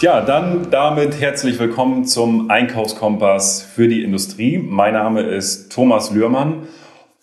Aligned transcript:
Ja, 0.00 0.22
dann 0.22 0.70
damit 0.70 1.20
herzlich 1.20 1.58
willkommen 1.58 2.06
zum 2.06 2.50
Einkaufskompass 2.50 3.60
für 3.60 3.86
die 3.86 4.02
Industrie. 4.02 4.56
Mein 4.56 4.94
Name 4.94 5.20
ist 5.20 5.70
Thomas 5.70 6.10
Lührmann 6.10 6.68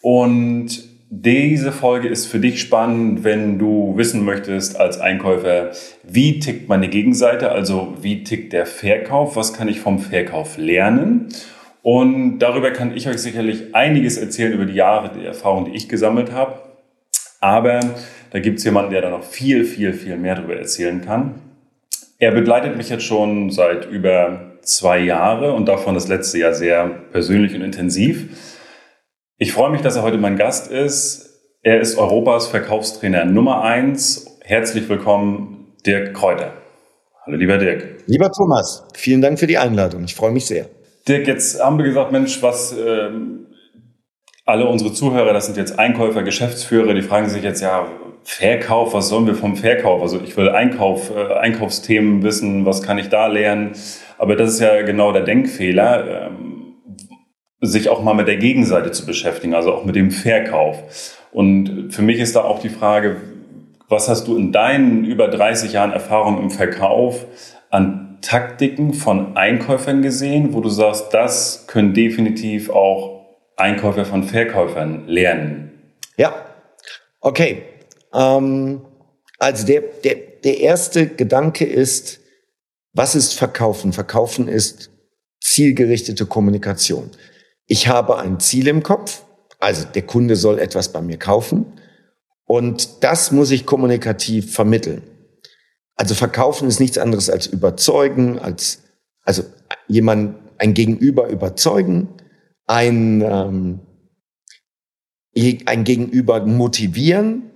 und 0.04 0.84
diese 1.10 1.72
Folge 1.72 2.08
ist 2.08 2.28
für 2.28 2.40
dich 2.40 2.62
spannend, 2.62 3.24
wenn 3.24 3.58
du 3.58 3.98
wissen 3.98 4.24
möchtest 4.24 4.80
als 4.80 5.00
Einkäufer, 5.00 5.72
wie 6.04 6.40
tickt 6.40 6.70
meine 6.70 6.88
Gegenseite, 6.88 7.52
also 7.52 7.96
wie 8.00 8.24
tickt 8.24 8.54
der 8.54 8.68
Verkauf, 8.68 9.36
was 9.36 9.54
kann 9.54 9.68
ich 9.68 9.80
vom 9.80 9.98
Verkauf 9.98 10.60
lernen. 10.60 11.30
Und 11.82 12.38
darüber 12.38 12.70
kann 12.70 12.96
ich 12.96 13.08
euch 13.08 13.18
sicherlich 13.18 13.74
einiges 13.74 14.20
erzählen 14.20 14.54
über 14.54 14.66
die 14.66 14.76
Jahre, 14.76 15.10
die 15.18 15.26
Erfahrung, 15.26 15.66
die 15.66 15.76
ich 15.76 15.90
gesammelt 15.90 16.32
habe. 16.32 16.62
Aber 17.42 17.80
da 18.30 18.40
gibt 18.40 18.60
es 18.60 18.66
jemanden, 18.66 18.92
der 18.92 19.02
da 19.02 19.10
noch 19.10 19.24
viel, 19.24 19.66
viel, 19.66 19.94
viel 19.94 20.18
mehr 20.18 20.36
darüber 20.36 20.58
erzählen 20.58 21.02
kann. 21.02 21.47
Er 22.20 22.32
begleitet 22.32 22.76
mich 22.76 22.90
jetzt 22.90 23.04
schon 23.04 23.52
seit 23.52 23.86
über 23.86 24.54
zwei 24.64 24.98
Jahren 24.98 25.52
und 25.52 25.68
davon 25.68 25.94
das 25.94 26.08
letzte 26.08 26.40
Jahr 26.40 26.54
sehr 26.54 26.90
persönlich 27.12 27.54
und 27.54 27.62
intensiv. 27.62 28.30
Ich 29.38 29.54
freue 29.54 29.70
mich, 29.70 29.82
dass 29.82 29.98
er 29.98 30.02
heute 30.02 30.18
mein 30.18 30.36
Gast 30.36 30.72
ist. 30.72 31.44
Er 31.62 31.80
ist 31.80 31.96
Europas 31.96 32.48
Verkaufstrainer 32.48 33.24
Nummer 33.24 33.62
eins. 33.62 34.40
Herzlich 34.42 34.90
willkommen, 34.90 35.76
Dirk 35.86 36.16
Kräuter. 36.16 36.54
Hallo, 37.24 37.38
lieber 37.38 37.60
Dirk. 37.60 38.04
Lieber 38.08 38.32
Thomas, 38.32 38.88
vielen 38.96 39.22
Dank 39.22 39.38
für 39.38 39.48
die 39.48 39.60
Einladung. 39.60 40.04
Ich 40.04 40.16
freue 40.16 40.32
mich 40.32 40.48
sehr. 40.48 40.66
Dirk, 41.08 41.28
jetzt 41.28 41.64
haben 41.64 41.78
wir 41.78 41.86
gesagt, 41.86 42.12
Mensch, 42.12 42.42
was 42.42 42.76
ähm, 42.76 43.46
alle 44.44 44.66
unsere 44.68 44.92
Zuhörer, 44.92 45.34
das 45.34 45.46
sind 45.46 45.58
jetzt 45.58 45.78
Einkäufer, 45.78 46.24
Geschäftsführer, 46.24 46.96
die 46.96 47.04
fragen 47.04 47.30
sich 47.30 47.44
jetzt 47.44 47.62
ja, 47.62 47.88
Verkauf, 48.30 48.94
was 48.94 49.08
sollen 49.08 49.26
wir 49.26 49.36
vom 49.36 49.56
Verkauf? 49.56 50.02
Also 50.02 50.20
ich 50.22 50.36
will 50.36 50.50
Einkauf, 50.50 51.16
äh, 51.16 51.34
Einkaufsthemen 51.36 52.24
wissen, 52.24 52.66
was 52.66 52.84
kann 52.84 52.98
ich 52.98 53.08
da 53.08 53.28
lernen? 53.28 53.72
Aber 54.18 54.36
das 54.36 54.50
ist 54.50 54.60
ja 54.60 54.82
genau 54.82 55.14
der 55.14 55.24
Denkfehler, 55.24 56.28
ähm, 56.28 56.76
sich 57.62 57.88
auch 57.88 58.04
mal 58.04 58.14
mit 58.14 58.28
der 58.28 58.36
Gegenseite 58.36 58.92
zu 58.92 59.06
beschäftigen, 59.06 59.56
also 59.56 59.74
auch 59.74 59.86
mit 59.86 59.96
dem 59.96 60.12
Verkauf. 60.12 61.16
Und 61.32 61.92
für 61.92 62.02
mich 62.02 62.20
ist 62.20 62.36
da 62.36 62.44
auch 62.44 62.60
die 62.60 62.70
Frage, 62.70 63.16
was 63.88 64.10
hast 64.10 64.28
du 64.28 64.36
in 64.36 64.52
deinen 64.52 65.06
über 65.06 65.30
30 65.30 65.72
Jahren 65.72 65.94
Erfahrung 65.94 66.38
im 66.42 66.50
Verkauf 66.52 67.26
an 67.70 68.18
Taktiken 68.22 68.94
von 68.94 69.38
Einkäufern 69.38 70.02
gesehen, 70.02 70.54
wo 70.54 70.60
du 70.60 70.68
sagst, 70.68 71.14
das 71.14 71.66
können 71.68 71.94
definitiv 71.94 72.70
auch 72.70 73.38
Einkäufer 73.56 74.04
von 74.04 74.24
Verkäufern 74.24 75.08
lernen? 75.08 75.94
Ja, 76.18 76.36
okay. 77.22 77.64
Ähm, 78.14 78.82
also 79.40 79.66
der, 79.66 79.82
der, 80.04 80.16
der 80.44 80.60
erste 80.60 81.08
Gedanke 81.08 81.66
ist, 81.66 82.20
was 82.94 83.16
ist 83.16 83.34
Verkaufen? 83.34 83.94
Verkaufen 83.94 84.48
ist 84.48 84.90
zielgerichtete 85.42 86.26
Kommunikation. 86.26 87.12
Ich 87.68 87.88
habe 87.88 88.18
ein 88.18 88.40
Ziel 88.40 88.68
im 88.68 88.82
Kopf, 88.82 89.24
also 89.60 89.86
der 89.86 90.04
Kunde 90.04 90.36
soll 90.36 90.60
etwas 90.60 90.92
bei 90.92 91.02
mir 91.02 91.18
kaufen 91.18 91.66
und 92.46 93.04
das 93.04 93.32
muss 93.32 93.52
ich 93.52 93.66
kommunikativ 93.66 94.54
vermitteln. 94.54 95.04
Also 95.96 96.16
verkaufen 96.16 96.68
ist 96.68 96.80
nichts 96.80 96.98
anderes 96.98 97.30
als 97.30 97.48
überzeugen, 97.48 98.40
als 98.40 98.84
also 99.24 99.44
jemand 99.88 100.36
ein 100.58 100.74
Gegenüber 100.74 101.28
überzeugen, 101.28 102.10
ein 102.66 103.22
ähm, 103.22 103.80
ein 105.66 105.84
Gegenüber 105.84 106.44
motivieren, 106.46 107.47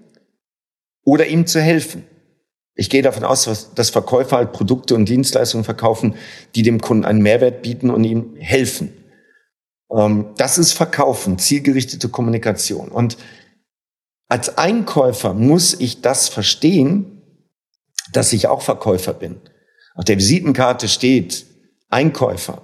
oder 1.04 1.28
ihm 1.28 1.48
zu 1.48 1.62
helfen. 1.62 2.06
Ich 2.76 2.90
gehe 2.90 3.02
davon 3.02 3.24
aus, 3.24 3.70
dass 3.76 3.90
Verkäufer 3.90 4.38
halt 4.38 4.54
Produkte 4.54 4.96
und 4.96 5.08
Dienstleistungen 5.08 5.64
verkaufen, 5.64 6.16
die 6.56 6.64
dem 6.64 6.80
Kunden 6.80 7.06
einen 7.06 7.22
Mehrwert 7.22 7.62
bieten 7.62 7.90
und 7.90 8.04
ihm 8.04 8.36
helfen. 8.38 8.94
Ähm, 9.92 10.30
das 10.38 10.58
ist 10.58 10.74
Verkaufen, 10.74 11.38
zielgerichtete 11.38 12.10
Kommunikation. 12.10 12.90
Und 12.90 13.18
als 14.30 14.58
Einkäufer 14.58 15.34
muss 15.34 15.74
ich 15.80 16.02
das 16.02 16.30
verstehen, 16.30 17.22
dass 18.14 18.34
ich 18.34 18.48
auch 18.48 18.62
Verkäufer 18.62 19.14
bin. 19.14 19.42
Auf 19.94 20.06
der 20.06 20.18
Visitenkarte 20.18 20.88
steht 20.88 21.46
Einkäufer. 21.90 22.62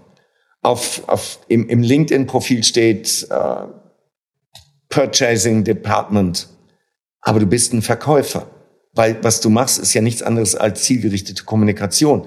Auf, 0.61 1.07
auf, 1.07 1.39
im, 1.47 1.67
im 1.69 1.81
LinkedIn-Profil 1.81 2.63
steht 2.63 3.27
äh, 3.29 3.67
Purchasing 4.89 5.63
Department 5.63 6.47
aber 7.27 7.41
du 7.41 7.45
bist 7.45 7.73
ein 7.73 7.81
Verkäufer, 7.81 8.47
weil 8.93 9.21
was 9.21 9.41
du 9.41 9.49
machst, 9.49 9.79
ist 9.79 9.93
ja 9.93 10.01
nichts 10.01 10.23
anderes 10.23 10.55
als 10.55 10.83
zielgerichtete 10.83 11.43
Kommunikation. 11.43 12.25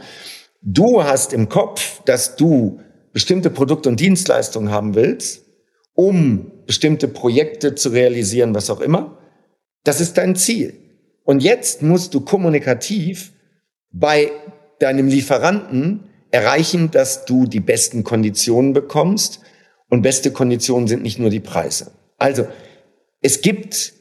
Du 0.60 1.02
hast 1.02 1.32
im 1.32 1.48
Kopf, 1.48 2.02
dass 2.04 2.36
du 2.36 2.80
bestimmte 3.14 3.48
Produkte 3.48 3.88
und 3.88 3.98
Dienstleistungen 3.98 4.70
haben 4.70 4.94
willst, 4.94 5.46
um 5.94 6.52
bestimmte 6.66 7.08
Projekte 7.08 7.74
zu 7.74 7.88
realisieren, 7.88 8.54
was 8.54 8.68
auch 8.68 8.82
immer. 8.82 9.16
Das 9.84 10.02
ist 10.02 10.18
dein 10.18 10.36
Ziel. 10.36 10.74
Und 11.24 11.42
jetzt 11.42 11.80
musst 11.80 12.12
du 12.12 12.20
kommunikativ 12.20 13.32
bei 13.90 14.30
deinem 14.80 15.08
Lieferanten 15.08 16.10
erreichen, 16.30 16.90
dass 16.90 17.24
du 17.24 17.46
die 17.46 17.60
besten 17.60 18.04
Konditionen 18.04 18.74
bekommst. 18.74 19.40
Und 19.88 20.02
beste 20.02 20.30
Konditionen 20.30 20.88
sind 20.88 21.02
nicht 21.02 21.18
nur 21.18 21.30
die 21.30 21.40
Preise. 21.40 21.90
Also, 22.18 22.46
es 23.22 23.40
gibt 23.40 23.94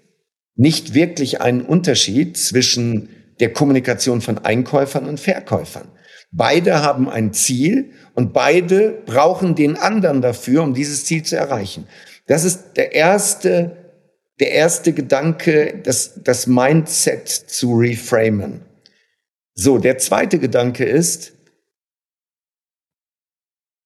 nicht 0.60 0.94
wirklich 0.94 1.40
einen 1.40 1.62
Unterschied 1.62 2.36
zwischen 2.38 3.08
der 3.40 3.54
Kommunikation 3.54 4.20
von 4.20 4.40
Einkäufern 4.40 5.06
und 5.06 5.18
Verkäufern. 5.18 5.88
Beide 6.32 6.84
haben 6.84 7.10
ein 7.10 7.32
Ziel 7.32 7.92
und 8.14 8.34
beide 8.34 9.02
brauchen 9.06 9.56
den 9.56 9.78
anderen 9.78 10.22
dafür, 10.22 10.64
um 10.64 10.74
dieses 10.74 11.06
Ziel 11.06 11.24
zu 11.24 11.38
erreichen. 11.38 11.88
Das 12.28 12.44
ist 12.44 12.74
der 12.76 12.94
erste, 12.94 13.78
der 14.42 14.52
erste 14.52 14.92
Gedanke, 14.92 15.80
das, 15.82 16.20
das 16.24 16.46
Mindset 16.46 17.30
zu 17.30 17.76
reframen. 17.76 18.60
So, 19.56 19.78
der 19.78 19.98
zweite 19.98 20.40
Gedanke 20.40 20.84
ist, 20.84 21.32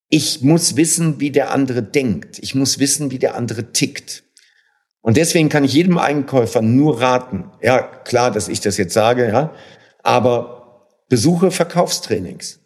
ich 0.09 0.41
muss 0.41 0.75
wissen, 0.75 1.19
wie 1.19 1.29
der 1.29 1.51
andere 1.51 1.83
denkt. 1.83 2.39
Ich 2.39 2.56
muss 2.56 2.79
wissen, 2.79 3.12
wie 3.12 3.19
der 3.19 3.35
andere 3.35 3.73
tickt. 3.73 4.23
Und 5.03 5.18
deswegen 5.18 5.50
kann 5.50 5.66
ich 5.66 5.74
jedem 5.74 5.97
Einkäufer 5.97 6.62
nur 6.62 7.02
raten, 7.02 7.52
ja, 7.62 7.81
klar, 7.81 8.31
dass 8.31 8.47
ich 8.47 8.62
das 8.62 8.78
jetzt 8.78 8.94
sage, 8.94 9.28
ja, 9.28 9.53
aber 10.02 10.88
besuche 11.09 11.52
Verkaufstrainings. 11.52 12.62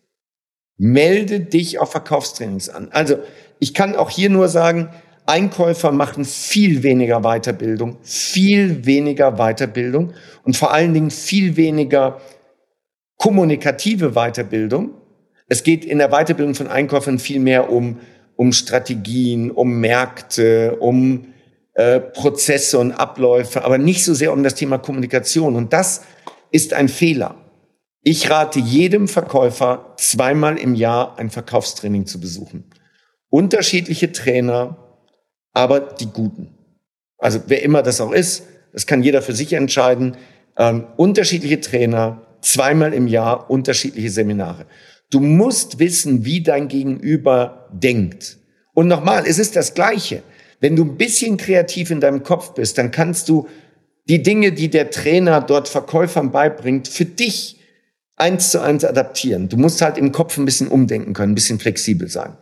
Melde 0.78 1.40
dich 1.40 1.80
auf 1.80 1.92
Verkaufstrainings 1.92 2.70
an. 2.70 2.90
Also, 2.92 3.18
ich 3.58 3.74
kann 3.74 3.96
auch 3.96 4.12
hier 4.12 4.30
nur 4.30 4.50
sagen, 4.50 4.90
Einkäufer 5.26 5.92
machen 5.92 6.26
viel 6.26 6.84
weniger 6.84 7.22
Weiterbildung, 7.22 7.98
viel 8.04 8.86
weniger 8.86 9.32
Weiterbildung 9.38 10.14
und 10.44 10.56
vor 10.56 10.72
allen 10.72 10.94
Dingen 10.94 11.10
viel 11.10 11.58
weniger 11.58 12.22
kommunikative 13.18 14.12
Weiterbildung. 14.12 14.92
Es 15.50 15.64
geht 15.64 15.84
in 15.84 15.98
der 15.98 16.10
Weiterbildung 16.10 16.54
von 16.54 16.68
Einkäufern 16.68 17.18
viel 17.18 17.40
mehr 17.40 17.72
um, 17.72 18.00
um 18.36 18.54
Strategien, 18.54 19.50
um 19.50 19.80
Märkte, 19.80 20.78
um 20.80 21.34
äh, 21.78 22.00
Prozesse 22.00 22.80
und 22.80 22.92
Abläufe, 22.92 23.64
aber 23.64 23.78
nicht 23.78 24.04
so 24.04 24.16
sehr 24.16 24.34
um 24.34 24.42
das 24.42 24.56
Thema 24.56 24.80
Kommunikation. 24.80 25.56
Und 25.56 25.74
das 25.74 26.02
ist 26.50 26.74
ein 26.74 26.90
Fehler. 26.90 27.36
Ich 28.02 28.32
rate 28.32 28.60
jedem 28.60 29.08
Verkäufer, 29.08 29.94
zweimal 29.98 30.58
im 30.58 30.74
Jahr 30.74 31.20
ein 31.20 31.30
Verkaufstraining 31.30 32.08
zu 32.08 32.20
besuchen. 32.20 32.64
Unterschiedliche 33.30 34.12
Trainer, 34.12 34.78
aber 35.54 35.82
die 35.82 36.08
guten. 36.08 36.50
Also 37.20 37.42
wer 37.46 37.62
immer 37.62 37.84
das 37.84 38.02
auch 38.02 38.12
ist, 38.12 38.44
das 38.74 38.88
kann 38.88 39.04
jeder 39.04 39.22
für 39.22 39.34
sich 39.34 39.54
entscheiden. 39.54 40.18
Ähm, 40.58 40.88
unterschiedliche 40.96 41.62
Trainer, 41.62 42.24
zweimal 42.42 42.92
im 42.92 43.06
Jahr 43.06 43.52
unterschiedliche 43.52 44.10
Seminare. 44.10 44.66
Du 45.12 45.20
musst 45.20 45.78
wissen, 45.78 46.26
wie 46.26 46.42
dein 46.42 46.70
Gegenüber 46.70 47.70
denkt. 47.72 48.40
Und 48.74 48.88
nochmal, 48.88 49.26
es 49.28 49.38
ist 49.38 49.56
das 49.56 49.76
Gleiche. 49.76 50.24
Wenn 50.60 50.76
du 50.76 50.84
ein 50.84 50.98
bisschen 50.98 51.38
kreativ 51.38 51.92
in 51.92 52.02
deinem 52.02 52.24
Kopf 52.24 52.54
bist, 52.54 52.78
dann 52.78 52.92
kannst 52.92 53.30
du 53.30 53.48
die 54.10 54.24
Dinge, 54.24 54.52
die 54.54 54.70
der 54.70 54.90
Trainer 54.90 55.42
dort 55.42 55.68
Verkäufern 55.68 56.32
beibringt, 56.32 56.88
für 56.88 57.06
dich 57.06 57.60
eins 58.16 58.52
zu 58.52 58.62
eins 58.62 58.84
adaptieren. 58.84 59.50
Du 59.50 59.58
musst 59.58 59.82
halt 59.82 59.98
im 59.98 60.12
Kopf 60.12 60.38
ein 60.38 60.46
bisschen 60.46 60.68
umdenken 60.68 61.14
können, 61.14 61.34
ein 61.34 61.36
bisschen 61.36 61.60
flexibel 61.60 62.08
sein. 62.08 62.38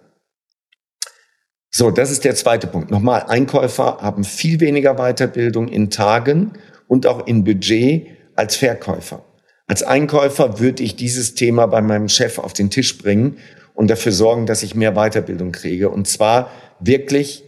So, 1.70 1.92
das 1.92 2.10
ist 2.10 2.24
der 2.24 2.36
zweite 2.36 2.68
Punkt. 2.68 2.90
Nochmal, 2.90 3.24
Einkäufer 3.28 3.98
haben 4.00 4.24
viel 4.24 4.62
weniger 4.62 4.96
Weiterbildung 4.96 5.68
in 5.68 5.90
Tagen 5.90 6.54
und 6.88 7.06
auch 7.06 7.28
in 7.28 7.44
Budget 7.44 8.08
als 8.36 8.56
Verkäufer. 8.56 9.26
Als 9.68 9.84
Einkäufer 9.84 10.60
würde 10.60 10.84
ich 10.84 10.96
dieses 10.96 11.36
Thema 11.36 11.66
bei 11.66 11.82
meinem 11.82 12.08
Chef 12.08 12.40
auf 12.40 12.54
den 12.54 12.70
Tisch 12.70 12.98
bringen 12.98 13.40
und 13.74 13.90
dafür 13.90 14.14
sorgen, 14.14 14.46
dass 14.46 14.64
ich 14.64 14.76
mehr 14.76 14.94
Weiterbildung 14.94 15.52
kriege. 15.52 15.90
Und 15.90 16.08
zwar 16.08 16.50
wirklich 16.80 17.44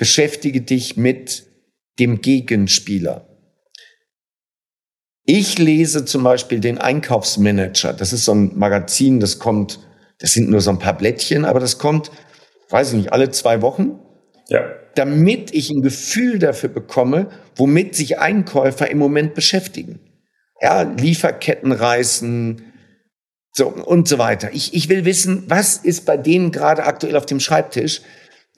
Beschäftige 0.00 0.62
dich 0.62 0.96
mit 0.96 1.44
dem 1.98 2.22
Gegenspieler. 2.22 3.28
Ich 5.26 5.58
lese 5.58 6.06
zum 6.06 6.22
Beispiel 6.22 6.58
den 6.58 6.78
Einkaufsmanager. 6.78 7.92
Das 7.92 8.14
ist 8.14 8.24
so 8.24 8.32
ein 8.32 8.58
Magazin, 8.58 9.20
das 9.20 9.38
kommt, 9.38 9.78
das 10.18 10.32
sind 10.32 10.48
nur 10.48 10.62
so 10.62 10.70
ein 10.70 10.78
paar 10.78 10.96
Blättchen, 10.96 11.44
aber 11.44 11.60
das 11.60 11.76
kommt, 11.76 12.10
weiß 12.70 12.92
ich 12.92 12.96
nicht, 12.96 13.12
alle 13.12 13.30
zwei 13.30 13.60
Wochen. 13.60 13.98
Ja. 14.48 14.64
Damit 14.94 15.52
ich 15.52 15.68
ein 15.68 15.82
Gefühl 15.82 16.38
dafür 16.38 16.70
bekomme, 16.70 17.28
womit 17.54 17.94
sich 17.94 18.18
Einkäufer 18.18 18.90
im 18.90 18.96
Moment 18.96 19.34
beschäftigen. 19.34 20.00
Ja, 20.62 20.80
Lieferketten 20.80 21.72
reißen, 21.72 22.72
so 23.52 23.68
und 23.68 24.08
so 24.08 24.16
weiter. 24.16 24.48
Ich, 24.54 24.72
ich 24.72 24.88
will 24.88 25.04
wissen, 25.04 25.44
was 25.48 25.76
ist 25.76 26.06
bei 26.06 26.16
denen 26.16 26.52
gerade 26.52 26.84
aktuell 26.84 27.16
auf 27.16 27.26
dem 27.26 27.38
Schreibtisch, 27.38 28.00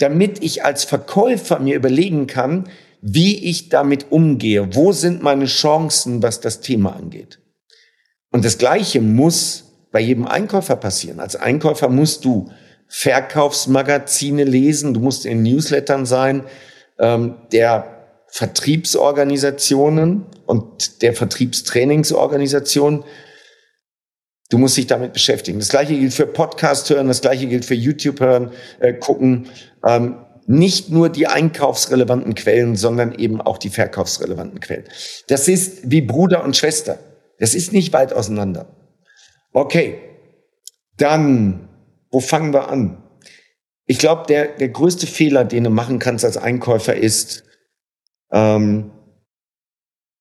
damit 0.02 0.42
ich 0.42 0.64
als 0.64 0.84
Verkäufer 0.84 1.60
mir 1.60 1.76
überlegen 1.76 2.26
kann, 2.26 2.68
wie 3.00 3.48
ich 3.48 3.68
damit 3.68 4.10
umgehe. 4.10 4.74
Wo 4.74 4.92
sind 4.92 5.22
meine 5.22 5.46
Chancen, 5.46 6.22
was 6.22 6.40
das 6.40 6.60
Thema 6.60 6.96
angeht? 6.96 7.38
Und 8.32 8.44
das 8.44 8.58
Gleiche 8.58 9.00
muss 9.00 9.64
bei 9.92 10.00
jedem 10.00 10.26
Einkäufer 10.26 10.74
passieren. 10.74 11.20
Als 11.20 11.36
Einkäufer 11.36 11.88
musst 11.88 12.24
du 12.24 12.50
Verkaufsmagazine 12.88 14.44
lesen, 14.44 14.92
du 14.92 15.00
musst 15.00 15.24
in 15.24 15.42
Newslettern 15.42 16.04
sein, 16.04 16.42
ähm, 16.98 17.36
der 17.52 18.08
Vertriebsorganisationen 18.26 20.26
und 20.46 21.02
der 21.02 21.14
Vertriebstrainingsorganisation. 21.14 23.04
Du 24.52 24.58
musst 24.58 24.76
dich 24.76 24.86
damit 24.86 25.14
beschäftigen. 25.14 25.60
Das 25.60 25.70
gleiche 25.70 25.98
gilt 25.98 26.12
für 26.12 26.26
Podcast 26.26 26.90
hören, 26.90 27.08
das 27.08 27.22
gleiche 27.22 27.46
gilt 27.46 27.64
für 27.64 27.74
YouTube 27.74 28.20
hören, 28.20 28.52
äh, 28.80 28.92
gucken. 28.92 29.48
Ähm, 29.82 30.26
nicht 30.46 30.90
nur 30.90 31.08
die 31.08 31.26
einkaufsrelevanten 31.26 32.34
Quellen, 32.34 32.76
sondern 32.76 33.14
eben 33.14 33.40
auch 33.40 33.56
die 33.56 33.70
verkaufsrelevanten 33.70 34.60
Quellen. 34.60 34.84
Das 35.28 35.48
ist 35.48 35.90
wie 35.90 36.02
Bruder 36.02 36.44
und 36.44 36.54
Schwester. 36.54 36.98
Das 37.38 37.54
ist 37.54 37.72
nicht 37.72 37.94
weit 37.94 38.12
auseinander. 38.12 38.66
Okay, 39.54 39.98
dann, 40.98 41.70
wo 42.10 42.20
fangen 42.20 42.52
wir 42.52 42.68
an? 42.68 43.02
Ich 43.86 43.98
glaube, 43.98 44.26
der, 44.28 44.48
der 44.48 44.68
größte 44.68 45.06
Fehler, 45.06 45.46
den 45.46 45.64
du 45.64 45.70
machen 45.70 45.98
kannst 45.98 46.26
als 46.26 46.36
Einkäufer, 46.36 46.94
ist, 46.94 47.44
ähm, 48.30 48.90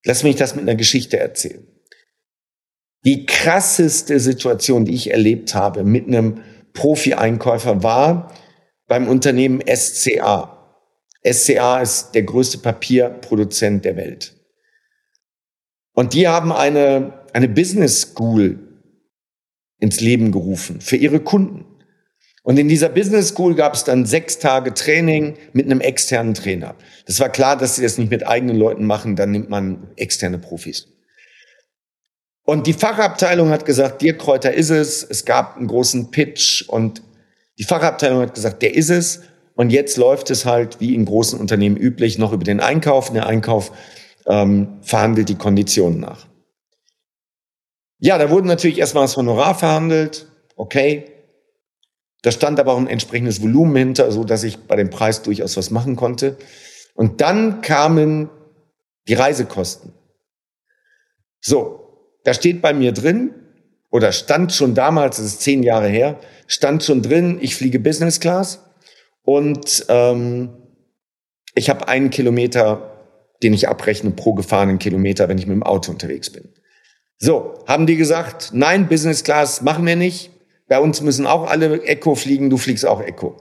lass 0.05 0.23
mich 0.23 0.37
das 0.37 0.55
mit 0.55 0.63
einer 0.63 0.75
Geschichte 0.75 1.19
erzählen. 1.19 1.67
Die 3.03 3.25
krasseste 3.25 4.19
Situation, 4.19 4.85
die 4.85 4.93
ich 4.93 5.11
erlebt 5.11 5.55
habe 5.55 5.83
mit 5.83 6.07
einem 6.07 6.41
Profi-Einkäufer 6.73 7.83
war, 7.83 8.31
beim 8.87 9.07
Unternehmen 9.07 9.61
SCA. 9.67 10.77
SCA 11.25 11.81
ist 11.81 12.11
der 12.11 12.23
größte 12.23 12.59
Papierproduzent 12.59 13.85
der 13.85 13.95
Welt. 13.95 14.35
Und 15.93 16.13
die 16.13 16.27
haben 16.27 16.51
eine, 16.51 17.25
eine 17.33 17.49
Business 17.49 18.01
School 18.01 18.59
ins 19.79 19.99
Leben 19.99 20.31
gerufen 20.31 20.81
für 20.81 20.95
ihre 20.95 21.19
Kunden. 21.19 21.65
Und 22.43 22.57
in 22.57 22.67
dieser 22.67 22.89
Business 22.89 23.29
School 23.29 23.55
gab 23.55 23.73
es 23.73 23.83
dann 23.83 24.05
sechs 24.05 24.39
Tage 24.39 24.73
Training 24.73 25.37
mit 25.53 25.65
einem 25.65 25.79
externen 25.79 26.33
Trainer. 26.33 26.75
Das 27.05 27.19
war 27.19 27.29
klar, 27.29 27.55
dass 27.57 27.75
sie 27.75 27.83
das 27.83 27.97
nicht 27.97 28.09
mit 28.09 28.25
eigenen 28.27 28.57
Leuten 28.57 28.85
machen, 28.85 29.15
dann 29.15 29.31
nimmt 29.31 29.49
man 29.49 29.87
externe 29.95 30.39
Profis. 30.39 30.87
Und 32.43 32.67
die 32.67 32.73
Fachabteilung 32.73 33.49
hat 33.49 33.65
gesagt, 33.65 34.01
Dirkräuter 34.01 34.53
ist 34.53 34.71
es. 34.71 35.03
Es 35.03 35.25
gab 35.25 35.57
einen 35.57 35.67
großen 35.67 36.11
Pitch 36.11 36.67
und 36.67 37.01
die 37.59 37.63
Fachabteilung 37.63 38.21
hat 38.21 38.33
gesagt, 38.33 38.61
der 38.61 38.73
ist 38.75 38.89
es. 38.89 39.21
Und 39.55 39.69
jetzt 39.69 39.97
läuft 39.97 40.31
es 40.31 40.45
halt 40.45 40.79
wie 40.79 40.95
in 40.95 41.05
großen 41.05 41.39
Unternehmen 41.39 41.77
üblich 41.77 42.17
noch 42.17 42.33
über 42.33 42.43
den 42.43 42.59
Einkauf. 42.59 43.11
Der 43.13 43.27
Einkauf 43.27 43.71
ähm, 44.25 44.79
verhandelt 44.81 45.29
die 45.29 45.35
Konditionen 45.35 45.99
nach. 45.99 46.25
Ja, 47.99 48.17
da 48.17 48.31
wurde 48.31 48.47
natürlich 48.47 48.79
erstmal 48.79 49.03
das 49.03 49.17
Honorar 49.17 49.53
verhandelt. 49.53 50.27
Okay. 50.55 51.05
Da 52.23 52.31
stand 52.31 52.59
aber 52.59 52.73
auch 52.73 52.77
ein 52.77 52.87
entsprechendes 52.87 53.41
Volumen 53.41 53.75
hinter, 53.75 54.11
so 54.11 54.23
dass 54.23 54.43
ich 54.43 54.59
bei 54.59 54.75
dem 54.75 54.89
Preis 54.89 55.21
durchaus 55.21 55.57
was 55.57 55.69
machen 55.69 55.95
konnte. 55.95 56.37
Und 56.93 57.21
dann 57.21 57.61
kamen 57.61 58.29
die 59.07 59.13
Reisekosten. 59.13 59.93
So, 61.39 61.80
da 62.23 62.33
steht 62.33 62.61
bei 62.61 62.73
mir 62.73 62.91
drin, 62.91 63.33
oder 63.91 64.13
stand 64.13 64.53
schon 64.53 64.73
damals, 64.73 65.17
das 65.17 65.25
ist 65.27 65.41
zehn 65.41 65.63
Jahre 65.63 65.89
her, 65.89 66.19
stand 66.47 66.83
schon 66.83 67.01
drin, 67.01 67.37
ich 67.41 67.55
fliege 67.55 67.79
Business 67.79 68.19
Class 68.19 68.63
und 69.23 69.85
ähm, 69.89 70.49
ich 71.53 71.69
habe 71.69 71.87
einen 71.87 72.09
Kilometer, 72.09 72.91
den 73.43 73.53
ich 73.53 73.67
abrechne 73.67 74.11
pro 74.11 74.33
gefahrenen 74.33 74.79
Kilometer, 74.79 75.27
wenn 75.27 75.37
ich 75.37 75.45
mit 75.45 75.55
dem 75.55 75.63
Auto 75.63 75.91
unterwegs 75.91 76.29
bin. 76.29 76.49
So, 77.17 77.63
haben 77.67 77.85
die 77.85 77.97
gesagt, 77.97 78.51
nein, 78.53 78.87
Business 78.87 79.23
Class 79.23 79.61
machen 79.61 79.85
wir 79.85 79.95
nicht. 79.95 80.31
Bei 80.67 80.79
uns 80.79 81.01
müssen 81.01 81.27
auch 81.27 81.49
alle 81.49 81.83
Echo 81.83 82.15
fliegen, 82.15 82.49
du 82.49 82.57
fliegst 82.57 82.85
auch 82.85 83.01
Echo. 83.01 83.37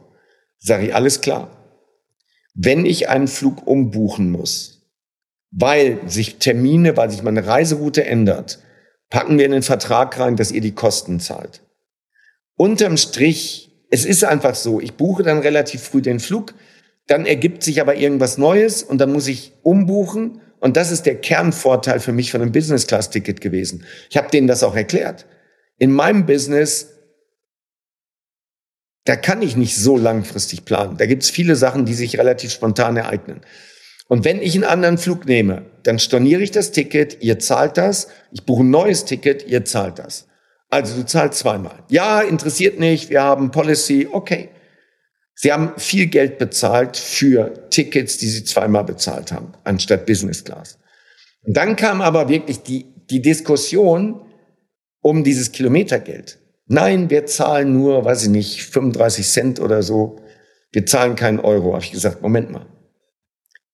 Sag 0.59 0.83
ich, 0.83 0.95
alles 0.95 1.21
klar. 1.21 1.57
Wenn 2.55 2.85
ich 2.85 3.09
einen 3.09 3.29
Flug 3.29 3.67
umbuchen 3.67 4.31
muss, 4.31 4.91
weil 5.53 6.01
sich 6.07 6.37
Termine, 6.37 6.97
weil 6.97 7.11
sich 7.11 7.23
meine 7.23 7.47
Reiseroute 7.47 8.05
ändert, 8.05 8.59
packen 9.11 9.39
wir 9.39 9.45
in 9.45 9.53
den 9.53 9.63
Vertrag 9.63 10.19
rein, 10.19 10.37
dass 10.37 10.53
ihr 10.53 10.61
die 10.61 10.75
Kosten 10.75 11.21
zahlt. 11.21 11.63
Unterm 12.57 12.97
Strich, 12.97 13.71
es 13.91 14.05
ist 14.05 14.25
einfach 14.25 14.55
so, 14.55 14.81
ich 14.81 14.95
buche 14.95 15.23
dann 15.23 15.41
relativ 15.41 15.83
früh 15.83 16.01
den 16.01 16.21
Flug, 16.21 16.55
dann 17.07 17.27
ergibt 17.27 17.63
sich 17.63 17.81
aber 17.81 17.97
irgendwas 17.97 18.39
Neues 18.39 18.83
und 18.83 18.99
dann 18.99 19.13
muss 19.13 19.27
ich 19.27 19.53
umbuchen 19.63 20.41
und 20.61 20.77
das 20.77 20.93
ist 20.93 21.07
der 21.07 21.17
Kernvorteil 21.17 21.99
für 21.99 22.13
mich 22.13 22.31
von 22.31 22.41
einem 22.41 22.53
Business 22.53 22.87
Class 22.87 23.11
Ticket 23.11 23.41
gewesen. 23.41 23.85
Ich 24.11 24.17
habe 24.17 24.31
denen 24.31 24.47
das 24.47 24.63
auch 24.63 24.77
erklärt. 24.77 25.27
In 25.79 25.91
meinem 25.91 26.27
Business, 26.27 26.91
da 29.05 29.17
kann 29.17 29.43
ich 29.43 29.57
nicht 29.57 29.77
so 29.77 29.97
langfristig 29.97 30.65
planen. 30.67 30.99
Da 30.99 31.07
gibt 31.07 31.23
es 31.23 31.31
viele 31.31 31.57
Sachen, 31.57 31.87
die 31.87 31.95
sich 31.95 32.19
relativ 32.19 32.53
spontan 32.53 32.97
ereignen. 32.97 33.41
Und 34.11 34.25
wenn 34.25 34.43
ich 34.43 34.57
einen 34.57 34.65
anderen 34.65 34.99
Flug 34.99 35.25
nehme, 35.27 35.67
dann 35.85 36.01
storniere 36.01 36.43
ich 36.43 36.51
das 36.51 36.73
Ticket, 36.73 37.23
ihr 37.23 37.39
zahlt 37.39 37.79
das, 37.79 38.09
ich 38.33 38.45
buche 38.45 38.65
ein 38.65 38.71
neues 38.71 39.05
Ticket, 39.05 39.47
ihr 39.47 39.65
zahlt 39.65 40.01
das. 40.01 40.27
Also 40.69 40.97
du 40.97 41.07
zahlst 41.07 41.39
zweimal. 41.39 41.85
Ja, 41.91 42.21
interessiert 42.21 42.81
nicht, 42.81 43.09
wir 43.09 43.23
haben 43.23 43.53
Policy, 43.53 44.09
okay. 44.11 44.49
Sie 45.37 45.53
haben 45.53 45.75
viel 45.77 46.07
Geld 46.07 46.39
bezahlt 46.39 46.97
für 46.97 47.71
Tickets, 47.71 48.19
die 48.19 48.27
sie 48.27 48.43
zweimal 48.43 48.83
bezahlt 48.83 49.31
haben, 49.31 49.53
anstatt 49.63 50.07
Business 50.07 50.43
Class. 50.43 50.81
Und 51.45 51.57
dann 51.57 51.77
kam 51.77 52.03
aber 52.03 52.29
wirklich 52.29 52.65
die, 52.65 52.93
die 53.11 53.23
Diskussion 53.23 54.23
um 55.03 55.23
dieses 55.23 55.53
Kilometergeld. 55.53 56.41
Nein, 56.67 57.11
wir 57.11 57.27
zahlen 57.27 57.75
nur, 57.75 58.05
weiß 58.05 58.25
ich 58.25 58.31
nicht, 58.31 58.65
35 58.65 59.29
Cent 59.29 59.61
oder 59.61 59.85
so. 59.85 60.21
Wir 60.73 60.85
zahlen 60.85 61.15
keinen 61.15 61.39
Euro. 61.39 61.75
Habe 61.75 61.85
ich 61.85 61.93
gesagt, 61.93 62.23
Moment 62.23 62.51
mal. 62.51 62.67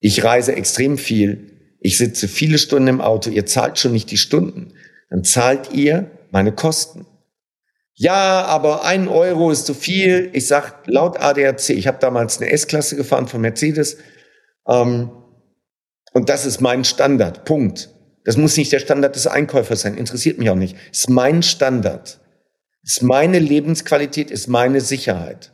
Ich 0.06 0.22
reise 0.22 0.54
extrem 0.54 0.98
viel. 0.98 1.50
Ich 1.80 1.98
sitze 1.98 2.28
viele 2.28 2.58
Stunden 2.58 2.86
im 2.86 3.00
Auto. 3.00 3.28
Ihr 3.28 3.44
zahlt 3.44 3.76
schon 3.76 3.90
nicht 3.90 4.08
die 4.12 4.18
Stunden. 4.18 4.72
Dann 5.10 5.24
zahlt 5.24 5.72
ihr 5.72 6.12
meine 6.30 6.52
Kosten. 6.52 7.06
Ja, 7.92 8.44
aber 8.44 8.84
ein 8.84 9.08
Euro 9.08 9.50
ist 9.50 9.66
zu 9.66 9.74
viel. 9.74 10.30
Ich 10.32 10.46
sag 10.46 10.86
laut 10.86 11.18
ADAC, 11.18 11.70
ich 11.70 11.88
habe 11.88 11.98
damals 11.98 12.40
eine 12.40 12.52
S-Klasse 12.52 12.94
gefahren 12.94 13.26
von 13.26 13.40
Mercedes. 13.40 13.96
Ähm, 14.68 15.10
und 16.12 16.28
das 16.28 16.46
ist 16.46 16.60
mein 16.60 16.84
Standard. 16.84 17.44
Punkt. 17.44 17.90
Das 18.24 18.36
muss 18.36 18.56
nicht 18.56 18.70
der 18.70 18.78
Standard 18.78 19.16
des 19.16 19.26
Einkäufers 19.26 19.80
sein. 19.80 19.96
Interessiert 19.96 20.38
mich 20.38 20.50
auch 20.50 20.54
nicht. 20.54 20.76
Ist 20.92 21.10
mein 21.10 21.42
Standard. 21.42 22.20
Ist 22.84 23.02
meine 23.02 23.40
Lebensqualität, 23.40 24.30
ist 24.30 24.46
meine 24.46 24.80
Sicherheit. 24.80 25.52